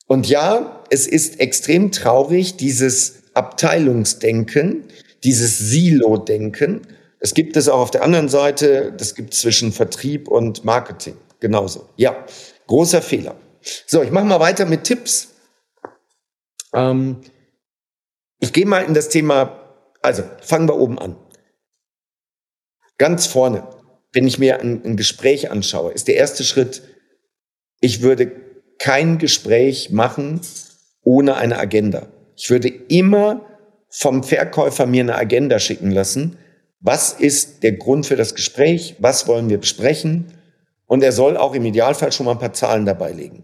Und 0.08 0.28
ja, 0.28 0.84
es 0.90 1.08
ist 1.08 1.40
extrem 1.40 1.92
traurig, 1.92 2.56
dieses 2.56 3.24
Abteilungsdenken, 3.34 4.86
dieses 5.24 5.58
Silo-Denken. 5.58 6.82
Es 7.20 7.34
gibt 7.34 7.58
es 7.58 7.68
auch 7.68 7.80
auf 7.80 7.92
der 7.92 8.04
anderen 8.04 8.30
Seite, 8.30 8.94
das 8.96 9.16
gibt 9.16 9.34
es 9.34 9.42
zwischen 9.42 9.72
Vertrieb 9.72 10.28
und 10.28 10.64
Marketing. 10.64 11.18
Genauso. 11.40 11.90
Ja, 11.96 12.26
großer 12.68 13.02
Fehler. 13.02 13.36
So, 13.86 14.04
ich 14.04 14.12
mache 14.12 14.26
mal 14.26 14.40
weiter 14.40 14.66
mit 14.66 14.84
Tipps. 14.84 15.36
Ähm, 16.74 17.22
ich 18.40 18.54
gehe 18.54 18.66
mal 18.66 18.84
in 18.84 18.94
das 18.94 19.10
Thema, 19.10 19.60
also 20.02 20.24
fangen 20.42 20.68
wir 20.68 20.78
oben 20.78 21.00
an. 21.00 21.16
Ganz 22.98 23.28
vorne, 23.28 23.68
wenn 24.14 24.28
ich 24.28 24.40
mir 24.40 24.60
ein, 24.60 24.84
ein 24.84 24.98
Gespräch 24.98 25.52
anschaue, 25.52 25.92
ist 25.92 26.08
der 26.08 26.16
erste 26.16 26.44
Schritt, 26.44 26.84
ich 27.80 28.02
würde 28.02 28.32
kein 28.80 29.18
Gespräch 29.18 29.92
machen 29.92 30.42
ohne 31.04 31.36
eine 31.36 31.58
Agenda. 31.58 32.08
Ich 32.36 32.50
würde 32.50 32.68
immer 32.68 33.46
vom 33.90 34.24
Verkäufer 34.24 34.86
mir 34.86 35.02
eine 35.02 35.16
Agenda 35.16 35.60
schicken 35.60 35.92
lassen, 35.92 36.38
was 36.80 37.13
ist 37.13 37.63
der 37.63 37.74
Grund 37.74 38.06
für 38.06 38.16
das 38.16 38.36
Gespräch? 38.36 38.96
Was 39.00 39.28
wollen 39.28 39.50
wir 39.50 39.58
besprechen? 39.58 40.34
Und 40.86 41.04
er 41.04 41.12
soll 41.12 41.38
auch 41.38 41.54
im 41.54 41.66
Idealfall 41.66 42.12
schon 42.12 42.26
mal 42.26 42.34
ein 42.34 42.40
paar 42.40 42.54
Zahlen 42.54 42.86
dabei 42.86 43.12
legen. 43.12 43.44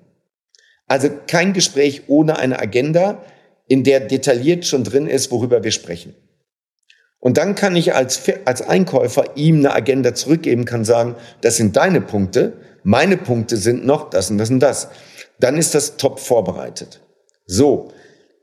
Also 0.87 1.09
kein 1.27 1.53
Gespräch 1.53 2.03
ohne 2.07 2.37
eine 2.37 2.59
Agenda, 2.59 3.23
in 3.67 3.83
der 3.83 4.01
detailliert 4.01 4.65
schon 4.65 4.83
drin 4.83 5.07
ist, 5.07 5.31
worüber 5.31 5.63
wir 5.63 5.71
sprechen. 5.71 6.15
Und 7.19 7.37
dann 7.37 7.55
kann 7.55 7.75
ich 7.75 7.95
als, 7.95 8.21
als 8.45 8.61
Einkäufer 8.61 9.37
ihm 9.37 9.59
eine 9.59 9.73
Agenda 9.73 10.13
zurückgeben, 10.13 10.65
kann 10.65 10.83
sagen, 10.83 11.15
das 11.41 11.55
sind 11.55 11.77
deine 11.77 12.01
Punkte, 12.01 12.53
meine 12.83 13.15
Punkte 13.15 13.55
sind 13.55 13.85
noch 13.85 14.09
das 14.09 14.29
und 14.29 14.37
das 14.37 14.49
und 14.49 14.59
das. 14.59 14.89
Dann 15.39 15.57
ist 15.57 15.73
das 15.73 15.95
top 15.95 16.19
vorbereitet. 16.19 16.99
So, 17.45 17.91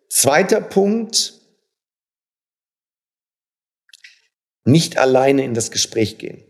zweiter 0.09 0.63
Punkt, 0.63 1.40
nicht 4.65 4.99
alleine 4.99 5.45
in 5.45 5.55
das 5.55 5.71
Gespräch 5.71 6.19
gehen. 6.19 6.45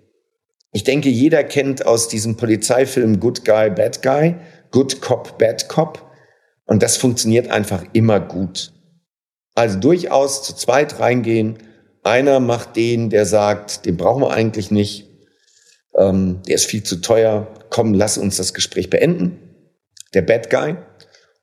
Ich 0.73 0.85
denke, 0.85 1.09
jeder 1.09 1.43
kennt 1.43 1.85
aus 1.85 2.09
diesem 2.09 2.37
Polizeifilm 2.37 3.19
Good 3.19 3.45
Guy, 3.45 3.71
Bad 3.71 4.03
Guy, 4.03 4.37
Good 4.71 5.01
Cop, 5.01 5.39
Bad 5.39 5.69
Cop. 5.69 6.11
Und 6.65 6.83
das 6.83 6.97
funktioniert 6.97 7.51
einfach 7.51 7.85
immer 7.93 8.21
gut. 8.21 8.73
Also 9.55 9.79
durchaus 9.79 10.45
zu 10.45 10.55
zweit 10.55 11.01
reingehen. 11.01 11.59
Einer 12.05 12.39
macht 12.39 12.77
den, 12.77 13.11
der 13.11 13.27
sagt, 13.27 13.85
den 13.85 13.97
brauchen 13.97 14.23
wir 14.23 14.31
eigentlich 14.31 14.71
nicht. 14.71 15.09
Ähm, 15.99 16.41
der 16.47 16.55
ist 16.55 16.67
viel 16.67 16.85
zu 16.85 17.01
teuer. 17.01 17.49
Komm, 17.69 17.93
lass 17.93 18.17
uns 18.17 18.37
das 18.37 18.55
Gespräch 18.55 18.91
beenden. 18.91 19.39
Der 20.15 20.23
Bad 20.23 20.51
Guy. 20.51 20.77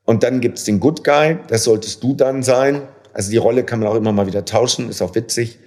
Und 0.05 0.23
dann 0.23 0.39
gibt's 0.39 0.63
den 0.63 0.79
Good 0.79 1.03
Guy. 1.03 1.37
Das 1.49 1.65
solltest 1.65 2.01
du 2.01 2.15
dann 2.15 2.43
sein. 2.43 2.87
Also 3.13 3.29
die 3.29 3.37
Rolle 3.37 3.65
kann 3.65 3.79
man 3.79 3.89
auch 3.89 3.95
immer 3.95 4.13
mal 4.13 4.27
wieder 4.27 4.45
tauschen. 4.45 4.89
Ist 4.89 5.01
auch 5.01 5.15
witzig. 5.15 5.59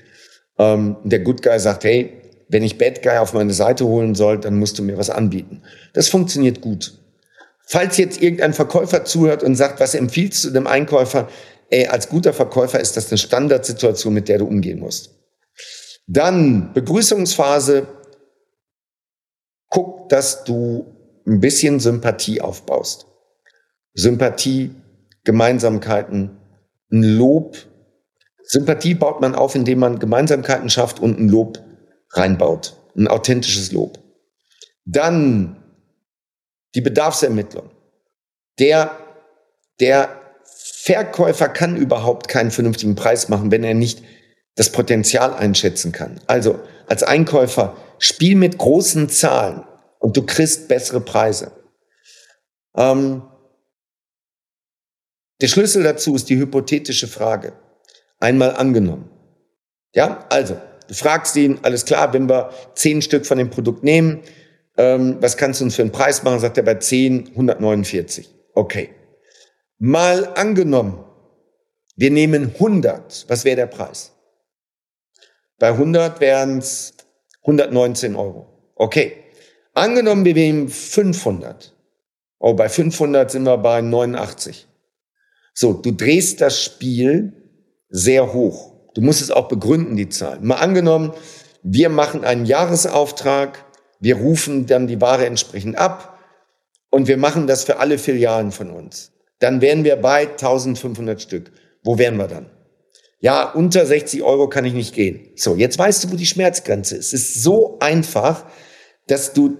Ähm, 0.61 0.97
der 1.05 1.21
Good 1.21 1.43
Guy 1.43 1.59
sagt, 1.59 1.85
hey, 1.85 2.13
wenn 2.49 2.63
ich 2.63 2.77
Bad 2.77 3.03
Guy 3.03 3.17
auf 3.17 3.33
meine 3.33 3.55
Seite 3.55 3.87
holen 3.87 4.15
soll, 4.15 4.39
dann 4.39 4.59
musst 4.59 4.79
du 4.79 4.83
mir 4.83 4.99
was 4.99 5.09
anbieten. 5.09 5.63
Das 5.95 6.09
funktioniert 6.09 6.61
gut. 6.61 6.99
Falls 7.67 7.97
jetzt 7.97 8.21
irgendein 8.21 8.53
Verkäufer 8.53 9.05
zuhört 9.05 9.43
und 9.43 9.55
sagt, 9.55 9.81
was 9.81 9.95
empfiehlst 9.95 10.45
du 10.45 10.51
dem 10.51 10.67
Einkäufer? 10.67 11.29
Ey, 11.71 11.87
als 11.87 12.09
guter 12.09 12.33
Verkäufer 12.33 12.79
ist 12.79 12.97
das 12.97 13.11
eine 13.11 13.19
Standardsituation, 13.19 14.13
mit 14.13 14.29
der 14.29 14.39
du 14.39 14.47
umgehen 14.47 14.81
musst. 14.81 15.15
Dann 16.07 16.73
Begrüßungsphase. 16.75 17.87
Guck, 19.69 20.09
dass 20.09 20.45
du 20.45 20.85
ein 21.27 21.41
bisschen 21.41 21.79
Sympathie 21.81 22.41
aufbaust. 22.41 23.07
Sympathie, 23.95 24.75
Gemeinsamkeiten, 25.25 26.37
ein 26.91 27.03
Lob. 27.03 27.57
Sympathie 28.51 28.95
baut 28.95 29.21
man 29.21 29.37
auf, 29.37 29.55
indem 29.55 29.79
man 29.79 30.01
Gemeinsamkeiten 30.01 30.71
schafft 30.71 30.99
und 30.99 31.21
ein 31.21 31.29
Lob 31.29 31.61
reinbaut. 32.11 32.75
Ein 32.97 33.07
authentisches 33.07 33.71
Lob. 33.71 34.01
Dann 34.85 35.63
die 36.75 36.81
Bedarfsermittlung. 36.81 37.71
Der, 38.59 38.99
der 39.79 40.21
Verkäufer 40.43 41.49
kann 41.49 41.77
überhaupt 41.77 42.27
keinen 42.27 42.51
vernünftigen 42.51 42.97
Preis 42.97 43.29
machen, 43.29 43.53
wenn 43.53 43.63
er 43.63 43.75
nicht 43.75 44.03
das 44.57 44.73
Potenzial 44.73 45.33
einschätzen 45.33 45.93
kann. 45.93 46.19
Also 46.27 46.59
als 46.89 47.05
Einkäufer 47.05 47.77
spiel 48.01 48.35
mit 48.35 48.59
großen 48.59 49.09
Zahlen 49.09 49.63
und 50.01 50.17
du 50.17 50.27
kriegst 50.27 50.67
bessere 50.67 51.01
Preise. 51.01 51.53
Ähm, 52.77 53.23
der 55.41 55.47
Schlüssel 55.47 55.85
dazu 55.85 56.17
ist 56.17 56.29
die 56.29 56.37
hypothetische 56.37 57.07
Frage. 57.07 57.53
Einmal 58.21 58.55
angenommen. 58.55 59.11
Ja, 59.95 60.27
also 60.29 60.57
du 60.87 60.95
fragst 60.95 61.35
ihn, 61.37 61.59
alles 61.63 61.85
klar, 61.85 62.13
wenn 62.13 62.29
wir 62.29 62.51
zehn 62.75 63.03
Stück 63.03 63.27
von 63.27 63.39
dem 63.39 63.51
Produkt 63.51 63.83
nehmen, 63.83 64.23
ähm, 64.77 65.17
was 65.21 65.37
kannst 65.37 65.61
du 65.61 65.65
uns 65.65 65.75
für 65.75 65.83
einen 65.83 65.91
Preis 65.91 66.23
machen? 66.23 66.39
Sagt 66.39 66.57
er 66.59 66.63
bei 66.63 66.75
10, 66.75 67.31
149. 67.31 68.29
Okay. 68.55 68.91
Mal 69.79 70.27
angenommen, 70.35 71.05
wir 71.97 72.11
nehmen 72.11 72.55
100. 72.55 73.25
Was 73.29 73.45
wäre 73.45 73.57
der 73.57 73.67
Preis? 73.67 74.13
Bei 75.59 75.69
100 75.69 76.21
wären 76.21 76.59
es 76.59 76.95
119 77.43 78.17
Euro. 78.17 78.73
Okay. 78.75 79.17
Angenommen, 79.75 80.25
wir 80.25 80.35
nehmen 80.35 80.69
500. 80.69 81.75
Oh, 82.39 82.55
bei 82.55 82.69
500 82.69 83.31
sind 83.31 83.45
wir 83.45 83.59
bei 83.59 83.81
89. 83.83 84.67
So, 85.53 85.75
du 85.75 85.93
drehst 85.93 86.41
das 86.41 86.63
Spiel 86.63 87.40
sehr 87.91 88.33
hoch. 88.33 88.73
Du 88.95 89.03
musst 89.03 89.21
es 89.21 89.31
auch 89.31 89.49
begründen, 89.49 89.97
die 89.97 90.09
Zahlen. 90.09 90.47
Mal 90.47 90.57
angenommen, 90.57 91.13
wir 91.63 91.91
machen 91.91 92.25
einen 92.25 92.47
Jahresauftrag 92.47 93.65
wir 94.01 94.17
rufen 94.17 94.67
dann 94.67 94.87
die 94.87 95.01
Ware 95.01 95.27
entsprechend 95.27 95.77
ab 95.77 96.19
und 96.91 97.07
wir 97.07 97.19
machen 97.19 97.47
das 97.47 97.65
für 97.65 97.79
alle 97.79 97.99
Filialen 97.99 98.51
von 98.51 98.71
uns. 98.71 99.13
Dann 99.39 99.61
wären 99.61 99.85
wir 99.85 99.97
bei 99.97 100.29
1500 100.29 101.21
Stück. 101.21 101.53
Wo 101.85 101.99
wären 101.99 102.17
wir 102.17 102.27
dann? 102.27 102.51
Ja, 103.21 103.51
unter 103.51 103.85
60 103.85 104.23
Euro 104.23 104.49
kann 104.49 104.65
ich 104.65 104.73
nicht 104.73 104.95
gehen. 104.95 105.29
So, 105.37 105.55
jetzt 105.55 105.79
weißt 105.79 106.05
du, 106.05 106.13
wo 106.13 106.17
die 106.17 106.27
Schmerzgrenze 106.27 106.97
ist. 106.97 107.13
Es 107.13 107.21
ist 107.21 107.43
so 107.43 107.79
einfach, 107.81 108.47
dass 109.07 109.35
du 109.35 109.59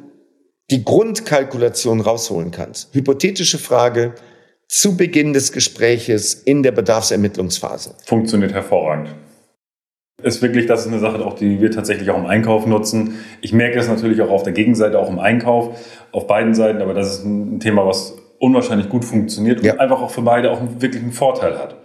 die 0.71 0.85
Grundkalkulation 0.85 2.01
rausholen 2.01 2.51
kannst. 2.51 2.95
Hypothetische 2.95 3.59
Frage 3.59 4.15
zu 4.71 4.97
Beginn 4.97 5.33
des 5.33 5.51
Gespräches 5.51 6.35
in 6.35 6.63
der 6.63 6.71
Bedarfsermittlungsphase. 6.71 7.97
Funktioniert 8.07 8.53
hervorragend 8.53 9.11
ist 10.23 10.43
wirklich, 10.43 10.67
das 10.67 10.83
ist 10.83 10.89
eine 10.89 10.99
Sache, 10.99 11.25
auch 11.25 11.35
die 11.35 11.61
wir 11.61 11.71
tatsächlich 11.71 12.11
auch 12.11 12.19
im 12.19 12.27
Einkauf 12.27 12.67
nutzen. 12.67 13.15
Ich 13.41 13.53
merke 13.53 13.77
das 13.77 13.89
natürlich 13.89 14.21
auch 14.23 14.31
auf 14.31 14.43
der 14.43 14.53
Gegenseite, 14.53 14.99
auch 14.99 15.09
im 15.09 15.19
Einkauf, 15.19 15.79
auf 16.13 16.27
beiden 16.27 16.55
Seiten, 16.55 16.83
aber 16.83 16.95
das 16.95 17.19
ist 17.19 17.25
ein 17.25 17.61
Thema, 17.61 17.87
was 17.87 18.17
unwahrscheinlich 18.39 18.89
gut 18.89 19.05
funktioniert 19.05 19.63
ja. 19.63 19.73
und 19.73 19.81
einfach 19.81 20.01
auch 20.01 20.11
für 20.11 20.23
beide 20.23 20.51
auch 20.51 20.61
wirklich 20.79 21.03
einen 21.03 21.13
Vorteil 21.13 21.59
hat. 21.59 21.77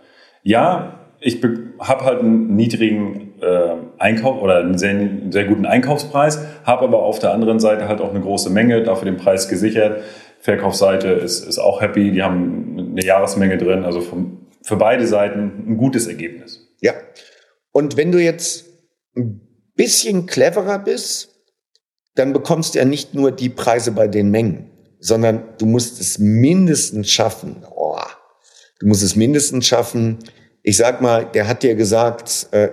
Ja, 0.44 1.00
ich 1.20 1.42
habe 1.80 2.06
halt 2.06 2.20
einen 2.20 2.56
niedrigen 2.56 3.34
äh, 3.42 3.76
Einkauf 3.98 4.42
oder 4.42 4.58
einen 4.58 4.78
sehr, 4.78 4.92
einen 4.92 5.32
sehr 5.32 5.46
guten 5.46 5.66
Einkaufspreis, 5.66 6.46
habe 6.64 6.84
aber 6.84 7.00
auf 7.00 7.20
der 7.20 7.34
anderen 7.34 7.60
Seite 7.60 7.88
halt 7.88 8.02
auch 8.02 8.12
eine 8.12 8.22
große 8.22 8.50
Menge, 8.50 8.84
dafür 8.84 9.06
den 9.06 9.18
Preis 9.18 9.50
gesichert. 9.50 10.02
Verkaufsseite 10.46 11.08
ist, 11.08 11.44
ist 11.44 11.58
auch 11.58 11.82
happy, 11.82 12.12
die 12.12 12.22
haben 12.22 12.92
eine 12.92 13.04
Jahresmenge 13.04 13.58
drin, 13.58 13.84
also 13.84 14.00
vom, 14.00 14.46
für 14.62 14.76
beide 14.76 15.08
Seiten 15.08 15.66
ein 15.68 15.78
gutes 15.78 16.06
Ergebnis. 16.06 16.68
Ja, 16.82 16.94
und 17.72 17.98
wenn 17.98 18.12
du 18.12 18.22
jetzt 18.22 18.66
ein 19.18 19.42
bisschen 19.76 20.28
cleverer 20.28 20.78
bist, 20.78 21.30
dann 22.14 22.32
bekommst 22.32 22.76
du 22.76 22.80
ja 22.80 22.86
nicht 22.86 23.16
nur 23.16 23.32
die 23.32 23.50
Preise 23.50 23.92
bei 23.92 24.08
den 24.08 24.30
Mengen, 24.30 24.70
sondern 25.00 25.44
du 25.58 25.66
musst 25.66 26.00
es 26.00 26.20
mindestens 26.20 27.10
schaffen. 27.10 27.66
Oh, 27.76 27.98
du 28.80 28.86
musst 28.86 29.02
es 29.02 29.16
mindestens 29.16 29.66
schaffen. 29.66 30.20
Ich 30.62 30.78
sag 30.78 31.02
mal, 31.02 31.26
der 31.26 31.48
hat 31.48 31.64
dir 31.64 31.74
gesagt, 31.74 32.50
äh, 32.52 32.70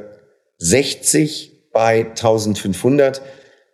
60 0.58 1.70
bei 1.72 2.04
1500. 2.10 3.22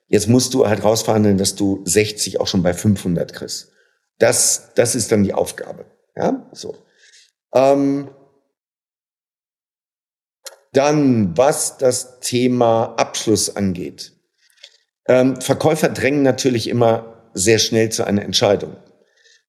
Jetzt 0.06 0.28
musst 0.28 0.54
du 0.54 0.68
halt 0.68 0.84
rausverhandeln, 0.84 1.36
dass 1.36 1.56
du 1.56 1.82
60 1.84 2.40
auch 2.40 2.46
schon 2.46 2.62
bei 2.62 2.74
500 2.74 3.34
kriegst. 3.34 3.72
Das, 4.18 4.70
das 4.74 4.94
ist 4.94 5.12
dann 5.12 5.22
die 5.22 5.34
Aufgabe. 5.34 5.86
Ja, 6.16 6.48
so. 6.52 6.76
Ähm, 7.54 8.10
dann, 10.72 11.36
was 11.36 11.78
das 11.78 12.20
Thema 12.20 12.94
Abschluss 12.96 13.56
angeht. 13.56 14.12
Ähm, 15.06 15.40
Verkäufer 15.40 15.88
drängen 15.88 16.22
natürlich 16.22 16.68
immer 16.68 17.30
sehr 17.34 17.58
schnell 17.58 17.90
zu 17.90 18.04
einer 18.04 18.22
Entscheidung. 18.22 18.76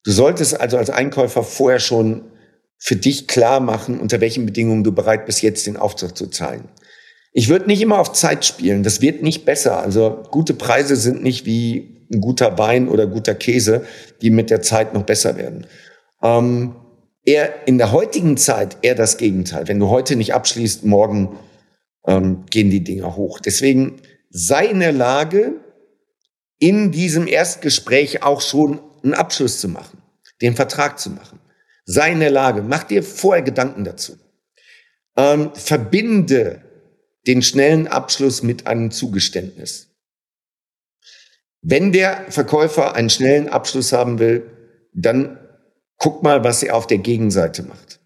Du 0.04 0.12
solltest 0.12 0.58
also 0.58 0.78
als 0.78 0.88
Einkäufer 0.88 1.42
vorher 1.42 1.80
schon 1.80 2.30
für 2.78 2.96
dich 2.96 3.28
klar 3.28 3.60
machen, 3.60 4.00
unter 4.00 4.20
welchen 4.20 4.46
Bedingungen 4.46 4.84
du 4.84 4.92
bereit 4.92 5.26
bist, 5.26 5.42
jetzt 5.42 5.66
den 5.66 5.76
Auftrag 5.76 6.16
zu 6.16 6.28
zahlen. 6.28 6.70
Ich 7.32 7.48
würde 7.48 7.66
nicht 7.66 7.82
immer 7.82 7.98
auf 7.98 8.12
Zeit 8.12 8.44
spielen. 8.44 8.82
Das 8.82 9.02
wird 9.02 9.22
nicht 9.22 9.44
besser. 9.44 9.78
Also 9.78 10.22
gute 10.30 10.54
Preise 10.54 10.96
sind 10.96 11.22
nicht 11.22 11.44
wie 11.44 11.99
ein 12.10 12.20
guter 12.20 12.58
Wein 12.58 12.88
oder 12.88 13.06
guter 13.06 13.34
Käse, 13.34 13.86
die 14.20 14.30
mit 14.30 14.50
der 14.50 14.62
Zeit 14.62 14.94
noch 14.94 15.04
besser 15.04 15.36
werden. 15.36 15.66
Ähm, 16.22 16.74
eher 17.24 17.66
in 17.66 17.78
der 17.78 17.92
heutigen 17.92 18.36
Zeit 18.36 18.78
eher 18.82 18.94
das 18.94 19.16
Gegenteil. 19.16 19.68
Wenn 19.68 19.78
du 19.78 19.88
heute 19.88 20.16
nicht 20.16 20.34
abschließt, 20.34 20.84
morgen 20.84 21.38
ähm, 22.06 22.44
gehen 22.50 22.70
die 22.70 22.84
Dinger 22.84 23.16
hoch. 23.16 23.40
Deswegen 23.40 24.00
sei 24.30 24.66
in 24.66 24.80
der 24.80 24.92
Lage, 24.92 25.54
in 26.58 26.92
diesem 26.92 27.26
Erstgespräch 27.26 28.22
auch 28.22 28.40
schon 28.40 28.80
einen 29.02 29.14
Abschluss 29.14 29.60
zu 29.60 29.68
machen, 29.68 29.98
den 30.42 30.56
Vertrag 30.56 30.98
zu 30.98 31.10
machen. 31.10 31.40
Sei 31.84 32.12
in 32.12 32.20
der 32.20 32.30
Lage, 32.30 32.62
mach 32.62 32.84
dir 32.84 33.02
vorher 33.02 33.42
Gedanken 33.42 33.84
dazu. 33.84 34.16
Ähm, 35.16 35.50
verbinde 35.54 36.62
den 37.26 37.42
schnellen 37.42 37.88
Abschluss 37.88 38.42
mit 38.42 38.66
einem 38.66 38.90
Zugeständnis. 38.90 39.89
Wenn 41.62 41.92
der 41.92 42.30
Verkäufer 42.30 42.94
einen 42.94 43.10
schnellen 43.10 43.48
Abschluss 43.48 43.92
haben 43.92 44.18
will, 44.18 44.50
dann 44.92 45.38
Guck 46.00 46.22
mal, 46.22 46.42
was 46.42 46.62
er 46.62 46.76
auf 46.76 46.86
der 46.86 46.96
Gegenseite 46.98 47.62
macht. 47.62 48.00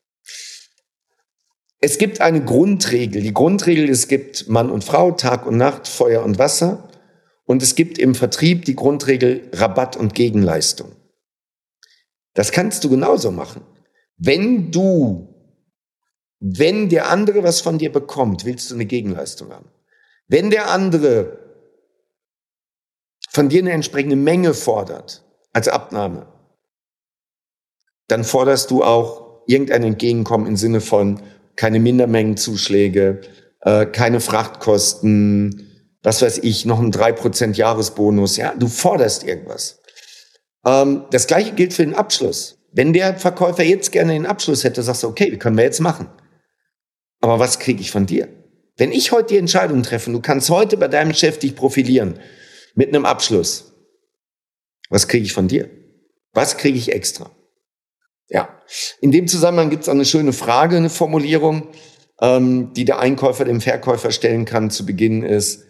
Es 1.80 1.96
gibt 1.96 2.20
eine 2.20 2.44
Grundregel. 2.44 3.22
Die 3.22 3.32
Grundregel, 3.32 3.88
es 3.88 4.08
gibt 4.08 4.48
Mann 4.48 4.68
und 4.68 4.82
Frau, 4.82 5.12
Tag 5.12 5.46
und 5.46 5.56
Nacht, 5.56 5.86
Feuer 5.86 6.24
und 6.24 6.38
Wasser. 6.38 6.88
Und 7.44 7.62
es 7.62 7.76
gibt 7.76 7.98
im 7.98 8.16
Vertrieb 8.16 8.64
die 8.64 8.74
Grundregel 8.74 9.48
Rabatt 9.52 9.96
und 9.96 10.14
Gegenleistung. 10.14 10.90
Das 12.32 12.50
kannst 12.50 12.82
du 12.82 12.90
genauso 12.90 13.30
machen. 13.30 13.62
Wenn 14.16 14.72
du, 14.72 15.28
wenn 16.40 16.88
der 16.88 17.10
andere 17.10 17.44
was 17.44 17.60
von 17.60 17.78
dir 17.78 17.92
bekommt, 17.92 18.44
willst 18.44 18.70
du 18.70 18.74
eine 18.74 18.86
Gegenleistung 18.86 19.52
haben. 19.52 19.70
Wenn 20.26 20.50
der 20.50 20.70
andere 20.70 21.43
von 23.34 23.48
dir 23.48 23.60
eine 23.60 23.72
entsprechende 23.72 24.16
Menge 24.16 24.54
fordert 24.54 25.24
als 25.52 25.66
Abnahme, 25.68 26.26
dann 28.06 28.22
forderst 28.22 28.70
du 28.70 28.84
auch 28.84 29.42
irgendein 29.46 29.82
Entgegenkommen 29.82 30.46
im 30.46 30.56
Sinne 30.56 30.80
von 30.80 31.20
keine 31.56 31.80
Mindermengenzuschläge, 31.80 33.20
äh, 33.60 33.86
keine 33.86 34.20
Frachtkosten, 34.20 35.96
was 36.02 36.22
weiß 36.22 36.38
ich, 36.38 36.64
noch 36.64 36.78
ein 36.78 36.92
3% 36.92 37.56
Jahresbonus. 37.56 38.36
Ja, 38.36 38.54
du 38.54 38.68
forderst 38.68 39.24
irgendwas. 39.24 39.80
Ähm, 40.64 41.04
das 41.10 41.26
gleiche 41.26 41.52
gilt 41.52 41.74
für 41.74 41.84
den 41.84 41.94
Abschluss. 41.94 42.58
Wenn 42.72 42.92
der 42.92 43.16
Verkäufer 43.16 43.64
jetzt 43.64 43.90
gerne 43.90 44.12
den 44.12 44.26
Abschluss 44.26 44.64
hätte, 44.64 44.82
sagst 44.82 45.02
du, 45.02 45.08
okay, 45.08 45.30
wie 45.32 45.38
können 45.38 45.56
wir 45.56 45.64
jetzt 45.64 45.80
machen? 45.80 46.08
Aber 47.20 47.38
was 47.38 47.58
kriege 47.58 47.80
ich 47.80 47.90
von 47.90 48.06
dir? 48.06 48.28
Wenn 48.76 48.92
ich 48.92 49.12
heute 49.12 49.34
die 49.34 49.38
Entscheidung 49.38 49.82
treffe, 49.82 50.10
du 50.10 50.20
kannst 50.20 50.50
heute 50.50 50.76
bei 50.76 50.88
deinem 50.88 51.14
Chef 51.14 51.38
dich 51.38 51.56
profilieren 51.56 52.18
mit 52.74 52.88
einem 52.88 53.04
Abschluss, 53.04 53.72
was 54.90 55.08
kriege 55.08 55.24
ich 55.24 55.32
von 55.32 55.48
dir? 55.48 55.70
Was 56.32 56.56
kriege 56.56 56.78
ich 56.78 56.92
extra? 56.92 57.30
Ja, 58.28 58.60
in 59.00 59.12
dem 59.12 59.28
Zusammenhang 59.28 59.70
gibt 59.70 59.82
es 59.84 59.88
eine 59.88 60.04
schöne 60.04 60.32
Frage, 60.32 60.76
eine 60.76 60.90
Formulierung, 60.90 61.68
ähm, 62.20 62.72
die 62.74 62.84
der 62.84 62.98
Einkäufer 62.98 63.44
dem 63.44 63.60
Verkäufer 63.60 64.10
stellen 64.10 64.44
kann 64.44 64.70
zu 64.70 64.86
Beginn 64.86 65.22
ist, 65.22 65.64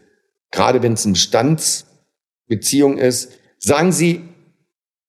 gerade 0.50 0.82
wenn 0.82 0.94
es 0.94 1.04
eine 1.04 1.14
Bestandsbeziehung 1.14 2.98
ist, 2.98 3.32
sagen 3.58 3.92
Sie, 3.92 4.22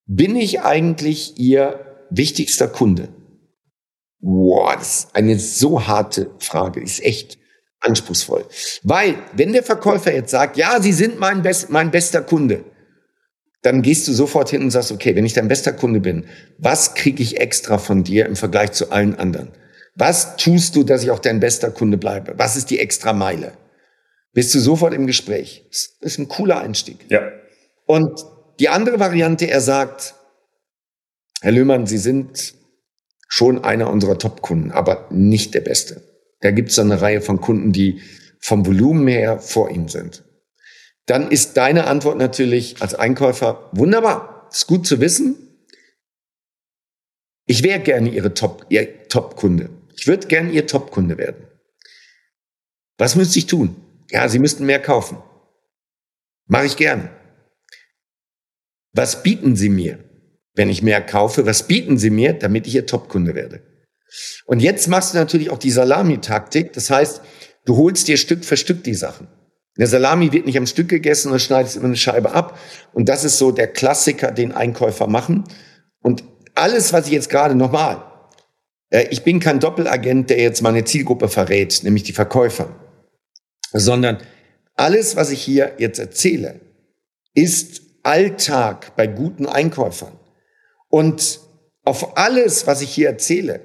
bin 0.05 0.35
ich 0.35 0.61
eigentlich 0.61 1.37
Ihr 1.37 2.07
wichtigster 2.09 2.67
Kunde? 2.67 3.09
Wow, 4.19 4.73
das 4.75 4.99
ist 4.99 5.15
eine 5.15 5.37
so 5.39 5.87
harte 5.87 6.31
Frage, 6.39 6.81
ist 6.81 7.03
echt 7.03 7.37
anspruchsvoll. 7.85 8.45
Weil, 8.83 9.15
wenn 9.33 9.53
der 9.53 9.63
Verkäufer 9.63 10.13
jetzt 10.13 10.31
sagt, 10.31 10.57
ja, 10.57 10.81
Sie 10.81 10.93
sind 10.93 11.19
mein, 11.19 11.41
best, 11.41 11.69
mein 11.69 11.91
bester 11.91 12.21
Kunde, 12.21 12.63
dann 13.61 13.81
gehst 13.81 14.07
du 14.07 14.13
sofort 14.13 14.49
hin 14.49 14.61
und 14.61 14.71
sagst, 14.71 14.91
okay, 14.91 15.15
wenn 15.15 15.25
ich 15.25 15.33
dein 15.33 15.47
bester 15.47 15.73
Kunde 15.73 15.99
bin, 15.99 16.25
was 16.57 16.93
kriege 16.93 17.23
ich 17.23 17.39
extra 17.39 17.77
von 17.77 18.03
dir 18.03 18.25
im 18.27 18.35
Vergleich 18.35 18.73
zu 18.73 18.91
allen 18.91 19.15
anderen? 19.15 19.49
Was 19.95 20.35
tust 20.35 20.75
du, 20.75 20.83
dass 20.83 21.03
ich 21.03 21.11
auch 21.11 21.19
dein 21.19 21.39
bester 21.39 21.71
Kunde 21.71 21.97
bleibe? 21.97 22.33
Was 22.37 22.57
ist 22.57 22.69
die 22.69 22.79
extra 22.79 23.13
Meile? 23.13 23.53
Bist 24.33 24.53
du 24.53 24.59
sofort 24.59 24.93
im 24.93 25.07
Gespräch? 25.07 25.65
Das 25.71 25.95
ist 26.01 26.19
ein 26.19 26.27
cooler 26.27 26.59
Einstieg. 26.59 27.05
Ja. 27.09 27.21
Und 27.87 28.25
die 28.59 28.69
andere 28.69 28.99
Variante, 28.99 29.49
er 29.49 29.61
sagt, 29.61 30.15
Herr 31.41 31.51
Löhmann, 31.51 31.87
Sie 31.87 31.97
sind 31.97 32.53
schon 33.27 33.63
einer 33.63 33.89
unserer 33.89 34.17
Top-Kunden, 34.17 34.71
aber 34.71 35.07
nicht 35.09 35.53
der 35.53 35.61
Beste. 35.61 36.01
Da 36.41 36.51
gibt 36.51 36.69
es 36.69 36.79
eine 36.79 37.01
Reihe 37.01 37.21
von 37.21 37.41
Kunden, 37.41 37.71
die 37.71 38.01
vom 38.39 38.65
Volumen 38.65 39.07
her 39.07 39.39
vor 39.39 39.69
Ihnen 39.71 39.87
sind 39.87 40.23
dann 41.05 41.29
ist 41.29 41.57
deine 41.57 41.85
Antwort 41.85 42.17
natürlich 42.17 42.81
als 42.81 42.95
Einkäufer 42.95 43.69
wunderbar. 43.73 44.49
Ist 44.51 44.67
gut 44.67 44.87
zu 44.87 44.99
wissen. 45.01 45.35
Ich 47.47 47.63
wäre 47.63 47.79
gerne 47.79 48.09
Ihre 48.09 48.33
Top, 48.33 48.65
Ihr 48.69 49.07
Top-Kunde. 49.07 49.69
Ich 49.95 50.07
würde 50.07 50.27
gerne 50.27 50.51
Ihr 50.51 50.65
Top-Kunde 50.65 51.17
werden. 51.17 51.47
Was 52.97 53.15
müsste 53.15 53.37
ich 53.37 53.45
tun? 53.45 53.75
Ja, 54.09 54.27
Sie 54.29 54.39
müssten 54.39 54.65
mehr 54.65 54.81
kaufen. 54.81 55.17
Mache 56.47 56.65
ich 56.65 56.77
gerne. 56.77 57.09
Was 58.93 59.21
bieten 59.21 59.55
Sie 59.55 59.69
mir, 59.69 60.03
wenn 60.53 60.69
ich 60.69 60.81
mehr 60.81 61.01
kaufe? 61.05 61.45
Was 61.45 61.67
bieten 61.67 61.97
Sie 61.97 62.09
mir, 62.09 62.33
damit 62.33 62.65
ich 62.65 62.75
Ihr 62.75 62.85
Top-Kunde 62.85 63.35
werde? 63.35 63.61
Und 64.45 64.61
jetzt 64.61 64.87
machst 64.87 65.13
du 65.13 65.17
natürlich 65.17 65.49
auch 65.49 65.57
die 65.57 65.71
Salami-Taktik. 65.71 66.73
Das 66.73 66.89
heißt, 66.89 67.21
du 67.65 67.77
holst 67.77 68.07
dir 68.07 68.17
Stück 68.17 68.45
für 68.45 68.57
Stück 68.57 68.83
die 68.83 68.93
Sachen. 68.93 69.27
Der 69.77 69.87
Salami 69.87 70.31
wird 70.31 70.45
nicht 70.45 70.57
am 70.57 70.67
Stück 70.67 70.87
gegessen, 70.87 71.31
und 71.31 71.39
schneidest 71.39 71.75
immer 71.75 71.85
eine 71.85 71.97
Scheibe 71.97 72.31
ab. 72.31 72.57
Und 72.93 73.09
das 73.09 73.23
ist 73.23 73.37
so 73.37 73.51
der 73.51 73.67
Klassiker, 73.67 74.31
den 74.31 74.51
Einkäufer 74.51 75.07
machen. 75.07 75.43
Und 76.01 76.23
alles, 76.53 76.93
was 76.93 77.07
ich 77.07 77.13
jetzt 77.13 77.29
gerade 77.29 77.55
nochmal, 77.55 78.03
äh, 78.89 79.07
ich 79.09 79.23
bin 79.23 79.39
kein 79.39 79.59
Doppelagent, 79.59 80.29
der 80.29 80.39
jetzt 80.39 80.61
meine 80.61 80.85
Zielgruppe 80.85 81.27
verrät, 81.27 81.81
nämlich 81.83 82.03
die 82.03 82.13
Verkäufer, 82.13 82.69
sondern 83.73 84.19
alles, 84.75 85.15
was 85.15 85.29
ich 85.29 85.41
hier 85.41 85.73
jetzt 85.77 85.99
erzähle, 85.99 86.61
ist 87.33 87.81
Alltag 88.03 88.95
bei 88.95 89.07
guten 89.07 89.45
Einkäufern. 89.45 90.17
Und 90.89 91.39
auf 91.83 92.17
alles, 92.17 92.67
was 92.67 92.81
ich 92.81 92.89
hier 92.89 93.09
erzähle, 93.09 93.61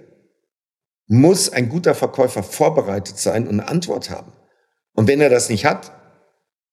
muss 1.12 1.52
ein 1.52 1.68
guter 1.68 1.96
Verkäufer 1.96 2.44
vorbereitet 2.44 3.18
sein 3.18 3.48
und 3.48 3.58
eine 3.58 3.68
Antwort 3.68 4.10
haben. 4.10 4.32
Und 4.94 5.08
wenn 5.08 5.20
er 5.20 5.28
das 5.28 5.50
nicht 5.50 5.64
hat, 5.64 5.90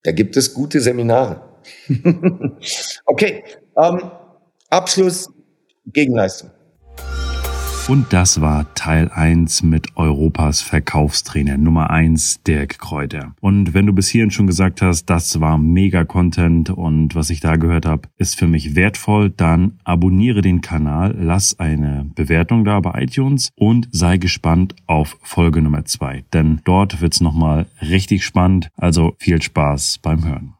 da 0.04 0.12
gibt 0.12 0.38
es 0.38 0.54
gute 0.54 0.80
Seminare. 0.80 1.41
okay, 3.06 3.43
ähm, 3.76 4.12
Abschluss, 4.69 5.32
Gegenleistung. 5.88 6.52
Und 7.88 8.12
das 8.12 8.41
war 8.41 8.73
Teil 8.73 9.10
1 9.10 9.63
mit 9.63 9.95
Europas 9.95 10.62
Verkaufstrainer 10.62 11.58
Nummer 11.58 11.89
1, 11.89 12.43
Dirk 12.43 12.80
Kräuter. 12.80 13.34
Und 13.39 13.73
wenn 13.73 13.86
du 13.86 13.93
bis 13.93 14.10
hierhin 14.10 14.30
schon 14.30 14.45
gesagt 14.45 14.82
hast, 14.82 15.06
das 15.06 15.39
war 15.39 15.58
mega 15.58 16.04
Content 16.04 16.69
und 16.69 17.15
was 17.15 17.30
ich 17.30 17.39
da 17.39 17.56
gehört 17.56 17.86
habe, 17.86 18.10
ist 18.17 18.38
für 18.38 18.47
mich 18.47 18.76
wertvoll, 18.76 19.30
dann 19.30 19.80
abonniere 19.86 20.41
den 20.41 20.60
Kanal, 20.60 21.15
lass 21.17 21.60
eine 21.62 22.12
Bewertung 22.13 22.65
da 22.65 22.82
bei 22.82 23.04
iTunes 23.04 23.52
und 23.56 23.88
sei 23.93 24.17
gespannt 24.17 24.76
auf 24.86 25.17
Folge 25.21 25.62
Nummer 25.62 25.86
2. 25.86 26.26
Denn 26.34 26.60
dort 26.65 27.00
wird's 27.00 27.21
nochmal 27.21 27.67
richtig 27.82 28.26
spannend. 28.26 28.67
Also 28.76 29.15
viel 29.17 29.41
Spaß 29.41 30.00
beim 30.00 30.26
Hören. 30.26 30.57